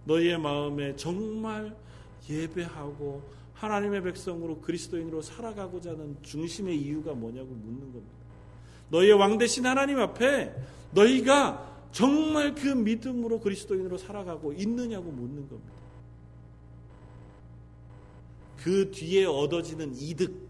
[0.04, 1.74] 너희의 마음에 정말
[2.28, 3.22] 예배하고
[3.54, 8.14] 하나님의 백성으로 그리스도인으로 살아가고자 하는 중심의 이유가 뭐냐고 묻는 겁니다.
[8.90, 10.54] 너희의 왕 대신 하나님 앞에
[10.92, 15.72] 너희가 정말 그 믿음으로 그리스도인으로 살아가고 있느냐고 묻는 겁니다.
[18.56, 20.48] 그 뒤에 얻어지는 이득,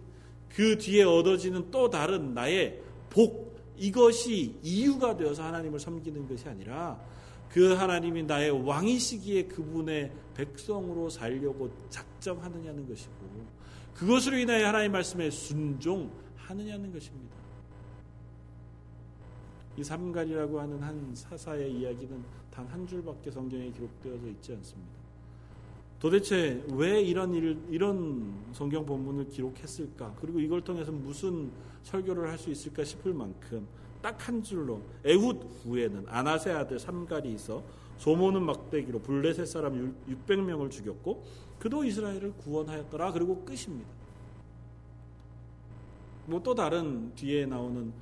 [0.49, 6.99] 그 뒤에 얻어지는 또 다른 나의 복, 이것이 이유가 되어서 하나님을 섬기는 것이 아니라
[7.55, 13.14] 그 하나님이 나의 왕이시기에 그분의 백성으로 살려고 작정하느냐는 것이고
[13.95, 17.37] 그것으로 인하여 하나님 말씀에 순종하느냐는 것입니다.
[19.77, 24.93] 이 삼갈이라고 하는 한 사사의 이야기는 단 한 줄밖에 성경에 기록되어져 있지 않습니다.
[26.01, 30.17] 도대체 왜 이런 일, 이런 성경 본문을 기록했을까?
[30.21, 31.53] 그리고 이걸 통해서 무슨
[31.85, 33.64] 설교를 할 수 있을까 싶을 만큼
[34.05, 37.62] 딱 한 줄로 에훗 후에는 아나세 아들 삼갈이 있어
[37.97, 41.25] 소모는 막대기로 블레셋 사람 600명을 죽였고
[41.59, 43.12] 그도 이스라엘을 구원하였더라.
[43.12, 43.88] 그리고 끝입니다.
[46.27, 47.93] 뭐 또 다른 뒤에 나오는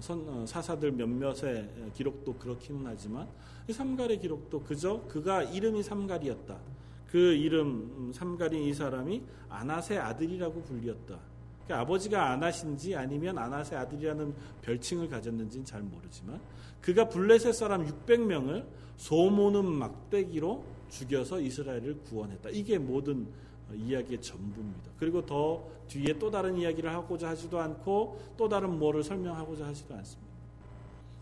[0.00, 3.28] 선, 어, 사사들 몇몇의 기록도 그렇기는 하지만
[3.68, 6.58] 이 삼갈의 기록도 그저 그가 이름이 삼갈이었다.
[7.06, 11.33] 그 이름 음, 삼갈인 이 사람이 아나세 아들이라고 불리었다.
[11.64, 16.40] 그러니까 아버지가 아나신지 아니면 아나세 아들이라는 별칭을 가졌는지는 잘 모르지만
[16.80, 22.50] 그가 블레셋 사람 600명을 소모는 막대기로 죽여서 이스라엘을 구원했다.
[22.50, 23.26] 이게 모든
[23.74, 24.90] 이야기의 전부입니다.
[24.98, 30.32] 그리고 더 뒤에 또 다른 이야기를 하고자 하지도 않고 또 다른 뭐를 설명하고자 하지도 않습니다.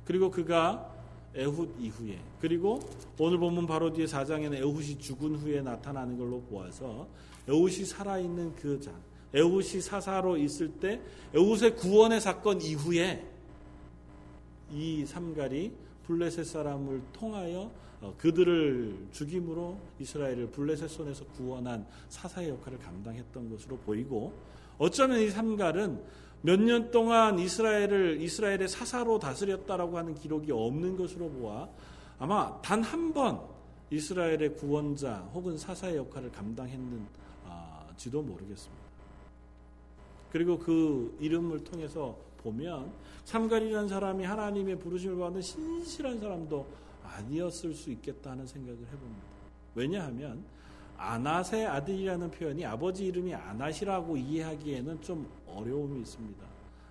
[0.04, 0.92] 그리고 그가
[1.34, 2.80] 에훗 이후에 그리고
[3.18, 7.06] 오늘 보면 바로 뒤에 4장에는 에훗이 죽은 후에 나타나는 걸로 보아서
[7.48, 8.94] 에훗이 살아있는 그 장,
[9.34, 11.00] 에훗이 사사로 있을 때
[11.34, 13.26] 에훗의 구원의 사건 이후에
[14.70, 15.72] 이 삼갈이
[16.06, 24.32] 블레셋 사람을 통하여 어, 그들을 죽임으로 이스라엘을 블레셋 손에서 구원한 사사의 역할을 감당했던 것으로 보이고
[24.78, 26.02] 어쩌면 이 삼갈은
[26.44, 31.68] 몇 년 동안 이스라엘을 이스라엘의 사사로 다스렸다라고 하는 기록이 없는 것으로 보아
[32.18, 33.40] 아마 단 한 번
[33.90, 38.81] 이스라엘의 구원자 혹은 사사의 역할을 감당했는지도 모르겠습니다.
[40.32, 42.90] 그리고 그 이름을 통해서 보면
[43.24, 46.66] 삼갈이라는 사람이 하나님의 부르심을 받는 신실한 사람도
[47.04, 49.22] 아니었을 수 있겠다는 생각을 해봅니다.
[49.74, 50.42] 왜냐하면
[50.96, 56.46] 아낫의 아들이라는 표현이 아버지 이름이 아낫이라고 이해하기에는 좀 어려움이 있습니다.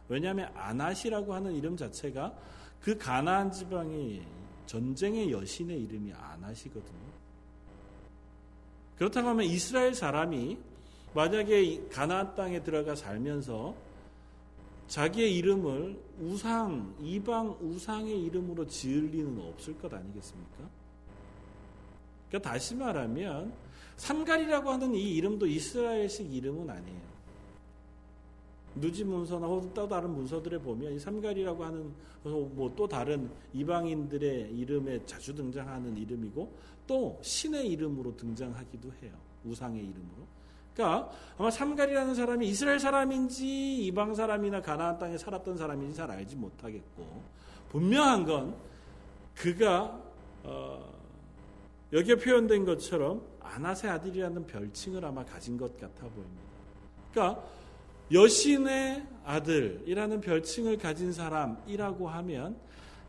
[0.07, 2.37] 왜냐하면 아낫이라고 하는 이름 자체가
[2.79, 4.21] 그 가나안 지방의
[4.67, 7.11] 전쟁의 여신의 이름이 아낫이거든요.
[8.97, 10.59] 그렇다고 하면 이스라엘 사람이
[11.13, 13.75] 만약에 가나안 땅에 들어가 살면서
[14.87, 20.69] 자기의 이름을 우상, 이방 우상의 이름으로 지을 리는 없을 것 아니겠습니까?
[22.29, 23.53] 그러니까 다시 말하면
[23.97, 27.11] 삼갈이라고 하는 이 이름도 이스라엘식 이름은 아니에요.
[28.75, 31.93] 누지 문서나 혹은 또 다른 문서들에 보면 이 삼갈이라고 하는
[32.23, 36.51] 뭐 또 다른 이방인들의 이름에 자주 등장하는 이름이고
[36.87, 39.11] 또 신의 이름으로 등장하기도 해요.
[39.45, 40.40] 우상의 이름으로.
[40.73, 47.23] 그러니까 아마 삼갈이라는 사람이 이스라엘 사람인지 이방 사람이나 가나안 땅에 살았던 사람인지 잘 알지 못하겠고
[47.69, 48.55] 분명한 건
[49.35, 49.99] 그가
[50.43, 50.91] 어
[51.93, 56.41] 여기에 표현된 것처럼 아나세 아들이라는 별칭을 아마 가진 것 같아 보입니다.
[57.11, 57.43] 그러니까
[58.11, 62.55] 여신의 아들이라는 별칭을 가진 사람이라고 하면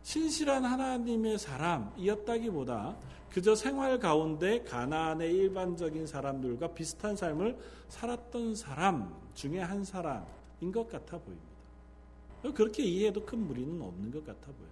[0.03, 2.95] 신실한 하나님의 사람이었다기보다
[3.33, 7.57] 그저 생활 가운데 가나안의 일반적인 사람들과 비슷한 삶을
[7.89, 12.53] 살았던 사람 중에 한 사람인 것 같아 보입니다.
[12.53, 14.71] 그렇게 이해해도 큰 무리는 없는 것 같아 보여요.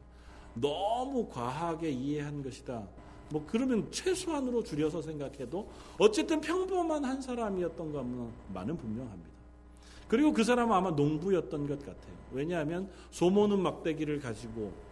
[0.53, 2.87] 너무 과하게 이해한 것이다.
[3.29, 9.31] 뭐 그러면 최소한으로 줄여서 생각해도 어쨌든 평범한 한 사람이었던 것만은 분명합니다.
[10.07, 12.13] 그리고 그 사람은 아마 농부였던 것 같아요.
[12.31, 14.90] 왜냐하면 소모는 막대기를 가지고 어,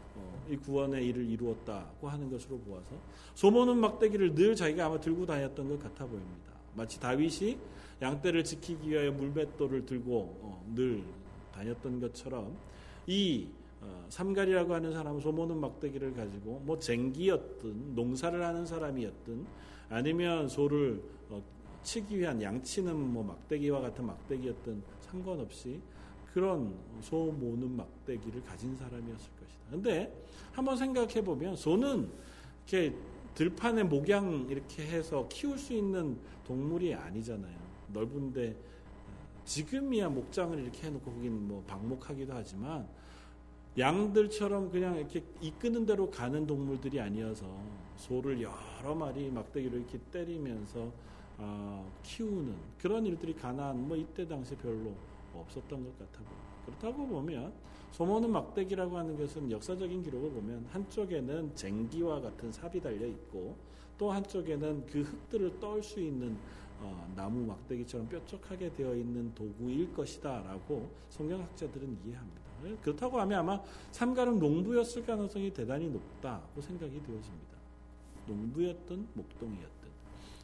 [0.49, 2.95] 이 구원의 일을 이루었다고 하는 것으로 보아서
[3.36, 6.53] 소모는 막대기를 늘 자기가 아마 들고 다녔던 것 같아 보입니다.
[6.75, 7.58] 마치 다윗이
[8.01, 11.03] 양떼를 지키기 위하여 물맷돌을 들고 어, 늘
[11.53, 12.58] 다녔던 것처럼
[13.05, 13.47] 이
[13.82, 19.45] 어, 삼갈이라고 하는 사람은 소모는 막대기를 가지고 뭐 쟁기였든 농사를 하는 사람이었든
[19.89, 21.43] 아니면 소를 어,
[21.84, 25.79] 치기 위한 양치는 뭐 막대기와 같은 막대기였든 상관없이
[26.33, 29.61] 그런 소 모는 막대기를 가진 사람이었을 것이다.
[29.71, 30.13] 근데
[30.51, 32.09] 한번 생각해 보면 소는
[32.67, 32.95] 이렇게
[33.35, 37.57] 들판에 목양 이렇게 해서 키울 수 있는 동물이 아니잖아요.
[37.93, 42.87] 넓은데 어, 지금이야 목장을 이렇게 해놓고 거긴 뭐 방목하기도 하지만
[43.77, 47.45] 양들처럼 그냥 이렇게 이끄는 대로 가는 동물들이 아니어서
[47.95, 50.91] 소를 여러 마리 막대기로 이렇게 때리면서
[51.37, 54.93] 어, 키우는 그런 일들이 가난 뭐 이때 당시 별로
[55.39, 57.54] 없었던 것 같아 보요 그렇다고 보면
[57.91, 63.56] 소모는 막대기라고 하는 것은 역사적인 기록을 보면 한쪽에는 쟁기와 같은 삽이 달려 있고
[63.97, 66.38] 또 한쪽에는 그 흙들을 떨 수 있는
[66.82, 72.39] 어, 나무 막대기처럼 뾰족하게 되어 있는 도구일 것이다라고 성경학자들은 이해합니다.
[72.82, 77.58] 그렇다고 하면 아마 삼가은 농부였을 가능성이 대단히 높다고 생각이 되어집니다.
[78.28, 79.78] 농부였든 목동이었든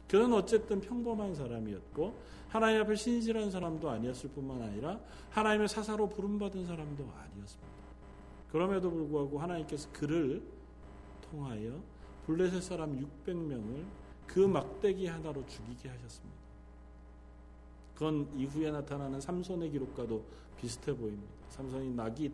[0.08, 2.14] 그는 어쨌든 평범한 사람이었고
[2.48, 7.76] 하나님 앞에 신실한 사람도 아니었을 뿐만 아니라 하나님의 사사로 부름받은 사람도 아니었습니다.
[8.50, 10.42] 그럼에도 불구하고 하나님께서 그를
[11.30, 11.80] 통하여
[12.26, 13.84] 블레셋 사람 600명을
[14.26, 16.36] 그 막대기 하나로 죽이게 하셨습니다.
[17.94, 20.24] 그건 이후에 나타나는 삼손의 기록과도
[20.56, 21.32] 비슷해 보입니다.
[21.48, 22.30] 삼손이 낙이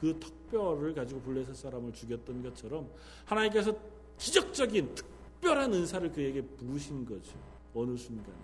[0.00, 2.88] 그 턱뼈를 가지고 블레셋 사람을 죽였던 것처럼
[3.24, 3.74] 하나님께서
[4.18, 4.94] 기적적인
[5.42, 7.32] 특별한 은사를 그에게 부으신 거죠.
[7.74, 8.38] 어느 순간에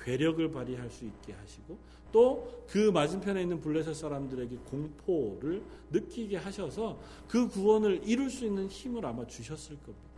[0.00, 1.78] 괴력을 발휘할 수 있게 하시고
[2.10, 9.04] 또 그 맞은편에 있는 블레셋 사람들에게 공포를 느끼게 하셔서 그 구원을 이룰 수 있는 힘을
[9.04, 10.08] 아마 주셨을 겁니다.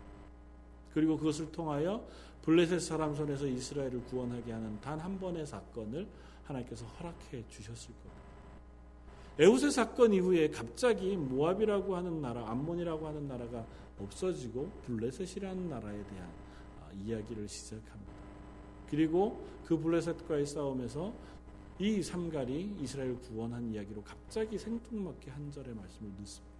[0.92, 2.06] 그리고 그것을 통하여
[2.42, 6.06] 블레셋 사람 손에서 이스라엘을 구원하게 하는 단 한 번의 사건을
[6.44, 8.22] 하나님께서 허락해 주셨을 겁니다.
[9.38, 13.64] 에우세 사건 이후에 갑자기 모압이라고 하는 나라, 암몬이라고 하는 나라가
[14.04, 16.28] 없어지고 블레셋이라는 나라에 대한
[16.80, 18.12] 아, 이야기를 시작합니다.
[18.90, 21.12] 그리고 그 블레셋과의 싸움에서
[21.78, 26.52] 이 삼갈이 이스라엘 구원한 이야기로 갑자기 생뚱맞게 한 절의 말씀을 넣습니다.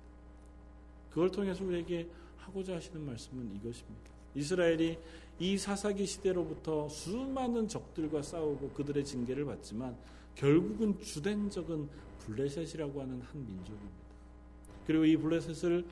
[1.11, 4.11] 그걸 통해서 우리에게 하고자 하시는 말씀은 이것입니다.
[4.35, 4.99] 이스라엘이
[5.39, 9.97] 이 사사기 시대로부터 수많은 적들과 싸우고 그들의 징계를 받지만
[10.35, 11.89] 결국은 주된 적은
[12.21, 14.03] 블레셋이라고 하는 한 민족입니다.
[14.87, 15.85] 그리고 이 블레셋을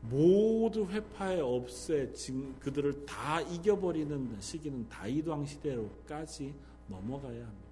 [0.00, 2.12] 모두 회파에 없애
[2.60, 6.54] 그들을 다 이겨버리는 시기는 다윗 왕 시대로까지
[6.86, 7.68] 넘어가야 합니다.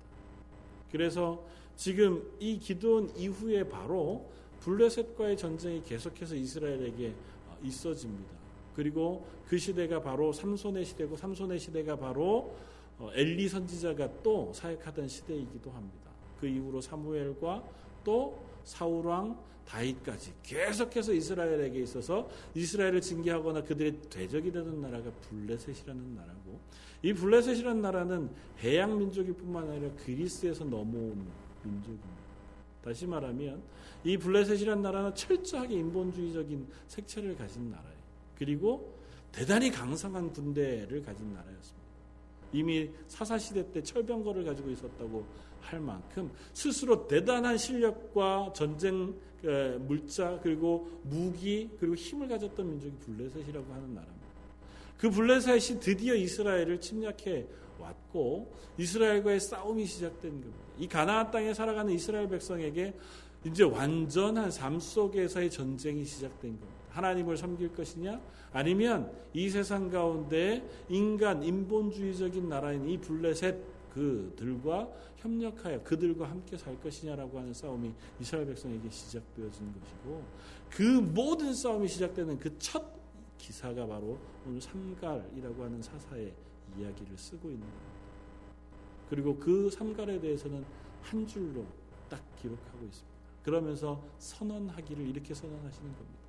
[0.91, 1.45] 그래서
[1.77, 4.29] 지금 이 기도원 이후에 바로
[4.61, 7.15] 블레셋과의 전쟁이 계속해서 이스라엘에게
[7.63, 8.35] 있어집니다.
[8.75, 12.55] 그리고 그 시대가 바로 삼손의 시대고 삼손의 시대가 바로
[12.99, 16.11] 어, 엘리 선지자가 또 사역하던 시대이기도 합니다.
[16.41, 17.63] 그 이후로 사무엘과
[18.05, 26.61] 또 사울 왕 다윗까지 계속해서 이스라엘에게 있어서 이스라엘을 징계하거나 그들의 대적이 되는 나라가 블레셋이라는 나라고
[27.03, 31.27] 이 블레셋이라는 나라는 해양 민족이 뿐만 아니라 그리스에서 넘어온
[31.63, 32.27] 민족입니다.
[32.83, 33.63] 다시 말하면
[34.05, 37.97] 이 블레셋이라는 나라는 철저하게 인본주의적인 색채를 가진 나라예요.
[38.39, 38.95] 그리고
[39.33, 41.76] 대단히 강성한 군대를 가진 나라였습니다.
[42.57, 45.25] 이미 사사시대 때 철병거를 가지고 있었다고
[45.61, 49.15] 할 만큼 스스로 대단한 실력과 전쟁
[49.81, 54.27] 물자 그리고 무기 그리고 힘을 가졌던 민족이 블레셋이라고 하는 나라입니다.
[54.97, 57.47] 그 블레셋이 드디어 이스라엘을 침략해
[57.79, 60.59] 왔고 이스라엘과의 싸움이 시작된 겁니다.
[60.79, 62.95] 이 가나안 땅에 살아가는 이스라엘 백성에게
[63.45, 66.76] 이제 완전한 삶 속에서의 전쟁이 시작된 겁니다.
[66.97, 68.21] 하나님을 섬길 것이냐
[68.53, 73.57] 아니면 이 세상 가운데 인간 인본주의적인 나라인 이 블레셋
[73.91, 80.25] 그들과 협력하여 그들과 함께 살 것이냐라고 하는 싸움이 이스라엘 백성에게 시작되어진 것이고
[80.71, 82.97] 그 모든 싸움이 시작되는 그 첫
[83.39, 86.35] 기사가 바로 오늘 삼갈이라고 하는 사사의
[86.79, 87.97] 이야기를 쓰고 있는 겁니다.
[89.09, 90.65] 그리고 그 삼갈에 대해서는
[91.03, 91.65] 한 줄로
[92.09, 93.17] 딱 기록하고 있습니다.
[93.45, 96.26] 그러면서 선언하기를 이렇게 선언하시는 겁니다.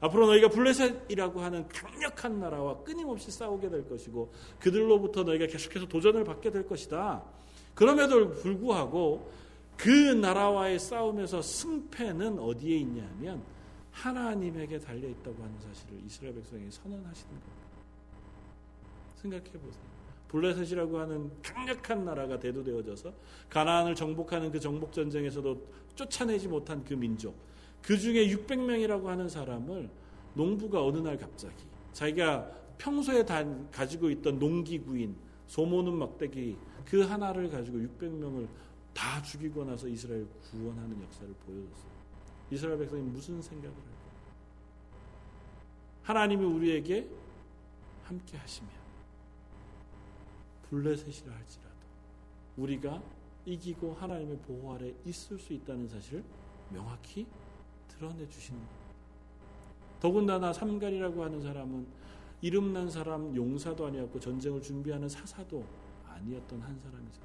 [0.00, 4.30] 앞으로 너희가 블레셋이라고 하는 강력한 나라와 끊임없이 싸우게 될 것이고
[4.60, 7.22] 그들로부터 너희가 계속해서 도전을 받게 될 것이다.
[7.74, 9.30] 그럼에도 불구하고
[9.76, 13.42] 그 나라와의 싸움에서 승패는 어디에 있냐면
[13.92, 17.66] 하나님에게 달려 있다고 하는 사실을 이스라엘 백성에게 선언하시는 겁니다.
[19.16, 19.96] 생각해 보세요.
[20.28, 23.12] 블레셋이라고 하는 강력한 나라가 대두되어져서
[23.48, 27.34] 가나안을 정복하는 그 정복 전쟁에서도 쫓아내지 못한 그 민족
[27.82, 29.88] 그 중에 600명이라고 하는 사람을
[30.34, 35.16] 농부가 어느 날 갑자기 자기가 평소에 단, 가지고 있던 농기구인
[35.46, 38.48] 소모는 막대기 그 하나를 가지고 600명을
[38.92, 41.96] 다 죽이고 나서 이스라엘 구원하는 역사를 보여줬어요.
[42.50, 43.90] 이스라엘 백성이 무슨 생각을 할까?
[46.02, 47.08] 하나님이 우리에게
[48.04, 48.70] 함께 하시면
[50.70, 51.76] 블레셋이라 할지라도
[52.56, 53.02] 우리가
[53.44, 56.24] 이기고 하나님의 보호 아래 있을 수 있다는 사실을
[56.70, 57.26] 명확히
[57.98, 58.68] 드러내 겁니다.
[60.00, 61.86] 더군다나 삼갈이라고 하는 사람은
[62.42, 65.64] 이름난 사람 용사도 아니었고 전쟁을 준비하는 사사도
[66.08, 67.20] 아니었던 한 사람이죠.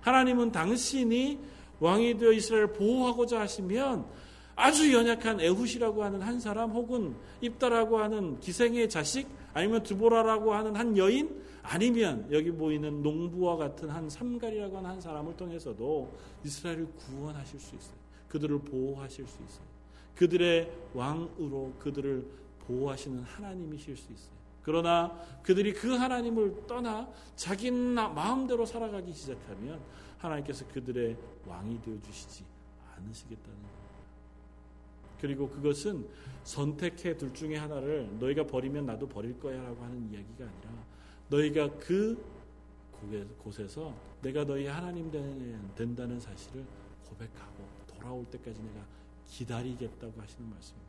[0.00, 1.38] 하나님은 당신이
[1.80, 4.06] 왕이 되어 이스라엘을 보호하고자 하시면
[4.54, 10.96] 아주 연약한 에훗이라고 하는 한 사람 혹은 입다라고 하는 기생의 자식 아니면 드보라라고 하는 한
[10.96, 16.12] 여인 아니면 여기 보이는 농부와 같은 한 삼갈이라고 하는 한 사람을 통해서도
[16.44, 17.96] 이스라엘을 구원하실 수 있어요.
[18.28, 19.67] 그들을 보호하실 수 있어요.
[20.18, 22.26] 그들의 왕으로 그들을
[22.66, 24.36] 보호하시는 하나님이실 수 있어요.
[24.62, 29.80] 그러나 그들이 그 하나님을 떠나 자기 마음대로 살아가기 시작하면
[30.18, 31.16] 하나님께서 그들의
[31.46, 32.44] 왕이 되어 주시지
[32.96, 33.78] 않으시겠다는 겁니다.
[35.20, 36.06] 그리고 그것은
[36.42, 40.84] 선택해 둘 중에 하나를 너희가 버리면 나도 버릴 거야라고 하는 이야기가 아니라
[41.28, 42.20] 너희가 그
[43.38, 45.10] 곳에서 내가 너희 하나님
[45.76, 46.64] 된다는 사실을
[47.08, 48.84] 고백하고 돌아올 때까지 내가
[49.28, 50.88] 기다리겠다고 하시는 말씀입니다.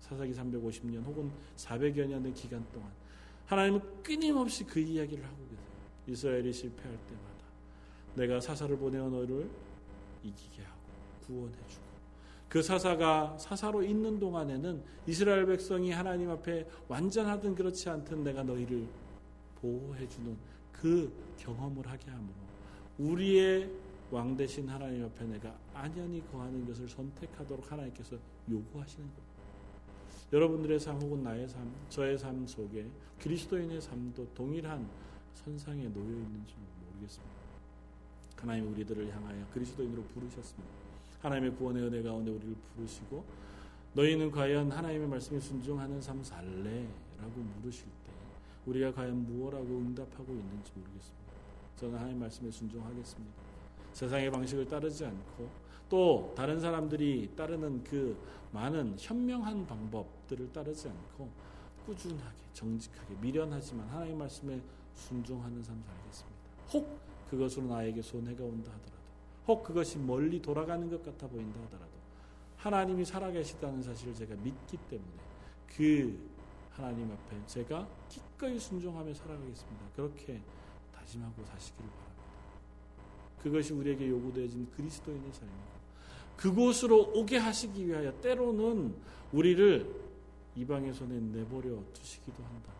[0.00, 2.90] 사사기 350년 혹은 400여 년의 기간 동안
[3.46, 5.72] 하나님은 끊임없이 그 이야기를 하고 계세요.
[6.06, 7.32] 이스라엘이 실패할 때마다
[8.14, 9.48] 내가 사사를 보내어 너를
[10.22, 10.80] 이기게 하고
[11.26, 11.92] 구원해주고
[12.48, 18.86] 그 사사가 사사로 있는 동안에는 이스라엘 백성이 하나님 앞에 완전하든 그렇지 않든 내가 너희를
[19.60, 20.36] 보호해주는
[20.70, 22.34] 그 경험을 하게 하므로
[22.98, 23.70] 우리의
[24.12, 28.18] 왕 대신 하나님 앞에 내가 안연히 거하는 것을 선택하도록 하나님께서
[28.50, 29.32] 요구하시는 겁니다.
[30.30, 32.86] 여러분들의 삶 혹은 나의 삶, 저의 삶 속에
[33.18, 34.86] 그리스도인의 삶도 동일한
[35.32, 36.54] 선상에 놓여 있는지
[36.90, 37.34] 모르겠습니다.
[38.36, 40.68] 하나님 우리들을 향하여 그리스도인으로 부르셨습니다.
[41.22, 43.24] 하나님의 구원의 은혜 가운데 우리를 부르시고
[43.94, 46.86] 너희는 과연 하나님의 말씀에 순종하는 삶 살래
[47.18, 48.12] 라고 물으실 때
[48.66, 51.32] 우리가 과연 무엇라고 응답하고 있는지 모르겠습니다.
[51.76, 53.51] 저는 하나님 말씀에 순종하겠습니다.
[53.92, 55.48] 세상의 방식을 따르지 않고
[55.88, 58.16] 또 다른 사람들이 따르는 그
[58.52, 61.28] 많은 현명한 방법들을 따르지 않고
[61.86, 64.60] 꾸준하게 정직하게 미련하지만 하나님 말씀에
[64.94, 66.38] 순종하는 삶 살겠습니다.
[66.72, 66.98] 혹
[67.30, 69.02] 그것으로 나에게 손해가 온다 하더라도
[69.48, 71.90] 혹 그것이 멀리 돌아가는 것 같아 보인다 하더라도
[72.56, 75.10] 하나님이 살아계시다는 사실을 제가 믿기 때문에
[75.66, 76.30] 그
[76.70, 79.84] 하나님 앞에 제가 기꺼이 순종하며 살아가겠습니다.
[79.96, 80.40] 그렇게
[80.94, 82.11] 다짐하고 사시기를 바랍니다.
[83.42, 85.72] 그것이 우리에게 요구되어진 그리스도인의 삶입니다.
[86.36, 88.94] 그곳으로 오게 하시기 위하여 때로는
[89.32, 90.02] 우리를
[90.56, 92.72] 이방의 손에 내버려 두시기도 한다.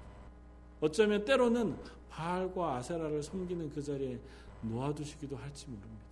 [0.80, 1.76] 어쩌면 때로는
[2.10, 4.18] 바알과 아세라를 섬기는 그 자리에
[4.62, 6.02] 놓아두시기도 할지 모릅니다.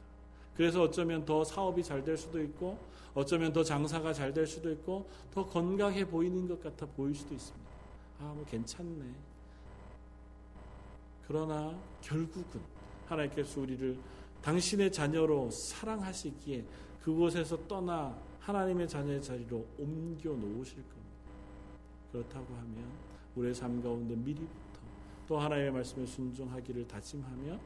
[0.56, 2.78] 그래서 어쩌면 더 사업이 잘 될 수도 있고,
[3.14, 7.70] 어쩌면 더 장사가 잘 될 수도 있고, 더 건강해 보이는 것 같아 보일 수도 있습니다.
[8.20, 9.04] 아, 뭐 괜찮네.
[11.26, 12.60] 그러나 결국은
[13.08, 13.96] 하나님께서 우리를
[14.42, 16.64] 당신의 자녀로 사랑하시기에
[17.02, 21.00] 그곳에서 떠나 하나님의 자녀의 자리로 옮겨 놓으실 겁니다.
[22.10, 22.84] 그렇다고 하면
[23.36, 24.80] 우리의 삶 가운데 미리부터
[25.28, 27.58] 또 하나님의 말씀에 순종하기를 다짐하며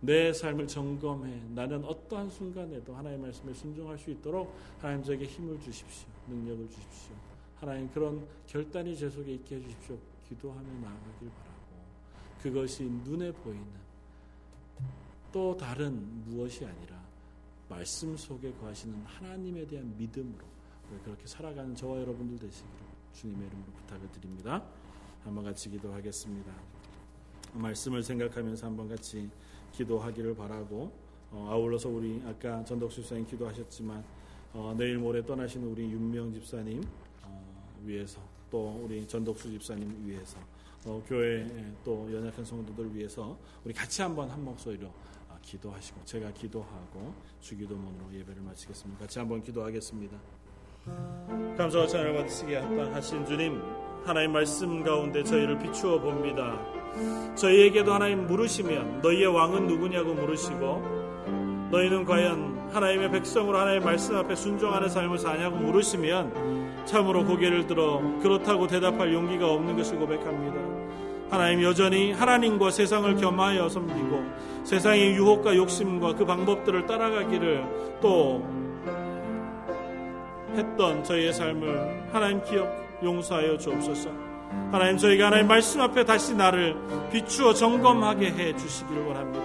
[0.00, 6.08] 내 삶을 점검해 나는 어떠한 순간에도 하나님의 말씀에 순종할 수 있도록 하나님 저에게 힘을 주십시오.
[6.28, 7.16] 능력을 주십시오.
[7.56, 9.98] 하나님 그런 결단이 제 속에 있게 해주십시오.
[10.28, 11.58] 기도하며 나아가길 바라고
[12.42, 13.66] 그것이 눈에 보이는
[15.32, 16.98] 또 다른 무엇이 아니라
[17.68, 20.44] 말씀 속에 거하시는 하나님에 대한 믿음으로
[21.04, 22.78] 그렇게 살아가는 저와 여러분들 되시기를
[23.12, 24.64] 주님의 이름으로 부탁을 드립니다.
[25.22, 26.52] 한번 같이 기도하겠습니다.
[27.52, 29.28] 말씀을 생각하면서 한번 같이
[29.72, 30.90] 기도하기를 바라고
[31.30, 34.02] 어, 아울러서 우리 아까 전덕수 집사님 기도하셨지만
[34.54, 36.82] 어, 내일 모레 떠나시는 우리 윤명 집사님
[37.22, 38.20] 어, 위해서
[38.50, 40.38] 또 우리 전덕수 집사님 위해서
[40.86, 41.46] 어, 교회
[41.84, 44.90] 또 연약한 성도들 위해서 우리 같이 한번 한 목소리로
[45.48, 49.00] 기도하시고 제가 기도하고 주기도문으로 예배를 마치겠습니다.
[49.00, 50.16] 같이 한번 기도하겠습니다.
[51.56, 53.60] 감사와 찬양을 받으시기에 합당하신 주님
[54.04, 56.58] 하나님 말씀 가운데 저희를 비추어 봅니다.
[57.34, 64.88] 저희에게도 하나님 물으시면 너희의 왕은 누구냐고 물으시고 너희는 과연 하나님의 백성으로 하나님의 말씀 앞에 순종하는
[64.88, 70.77] 삶을 사냐고 물으시면 참으로 고개를 들어 그렇다고 대답할 용기가 없는 것을 고백합니다.
[71.30, 74.24] 하나님 여전히 하나님과 세상을 겸하여 섬기고
[74.64, 78.46] 세상의 유혹과 욕심과 그 방법들을 따라가기를 또
[80.54, 84.10] 했던 저희의 삶을 하나님 기억 용서하여 주옵소서.
[84.72, 86.74] 하나님 저희가 하나님 말씀 앞에 다시 나를
[87.12, 89.44] 비추어 점검하게 해 주시기를 원합니다.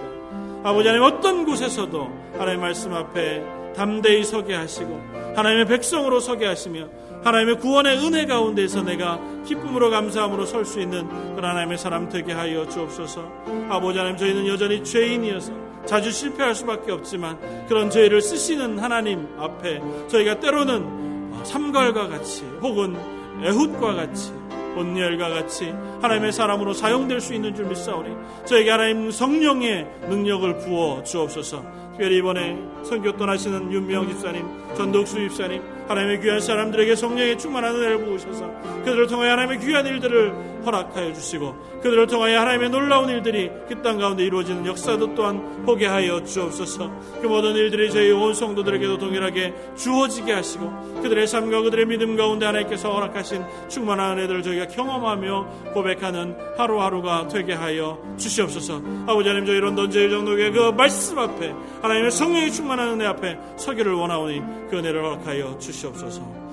[0.64, 3.44] 아버지 하나님 어떤 곳에서도 하나님 말씀 앞에
[3.76, 4.98] 담대히 서게 하시고
[5.36, 6.88] 하나님의 백성으로 서게 하시며
[7.24, 12.68] 하나님의 구원의 은혜 가운데서 내가 기쁨으로 감사함으로 설 수 있는 그런 하나님의 사람 되게 하여
[12.68, 13.44] 주옵소서.
[13.68, 15.52] 아버지 하나님 저희는 여전히 죄인이어서
[15.86, 22.96] 자주 실패할 수밖에 없지만 그런 죄를 쓰시는 하나님 앞에 저희가 때로는 삼갈과 같이 혹은
[23.42, 24.32] 애훗과 같이
[24.76, 28.14] 온열과 같이 하나님의 사람으로 사용될 수 있는 줄 믿사오니
[28.46, 31.84] 저에게 하나님 성령의 능력을 부어 주옵소서.
[31.92, 34.44] 특별히 이번에 선교 떠나시는 윤명 집사님,
[34.76, 38.50] 전덕수 집사님, 하나님의 귀한 사람들에게 성령의 충만한 은혜를 부으셔서
[38.84, 44.24] 그들을 통하여 하나님의 귀한 일들을 허락하여 주시고 그들을 통하여 하나님의 놀라운 일들이 그 땅 가운데
[44.24, 46.90] 이루어지는 역사도 또한 보게 하여 주옵소서.
[47.20, 52.90] 그 모든 일들이 저희 온 성도들에게도 동일하게 주어지게 하시고 그들의 삶과 그들의 믿음 가운데 하나님께서
[52.90, 58.80] 허락하신 충만한 은혜들을 저희가 경험하며 고백하는 하루하루가 되게 하여 주시옵소서.
[59.06, 64.40] 아버지 하나님 저희 런던 제일정도교회 그 말씀 앞에 하나님의 성령의 충만한 은혜 앞에 서기를 원하오니
[64.70, 66.43] 그 은혜를 허락하여 주시옵소서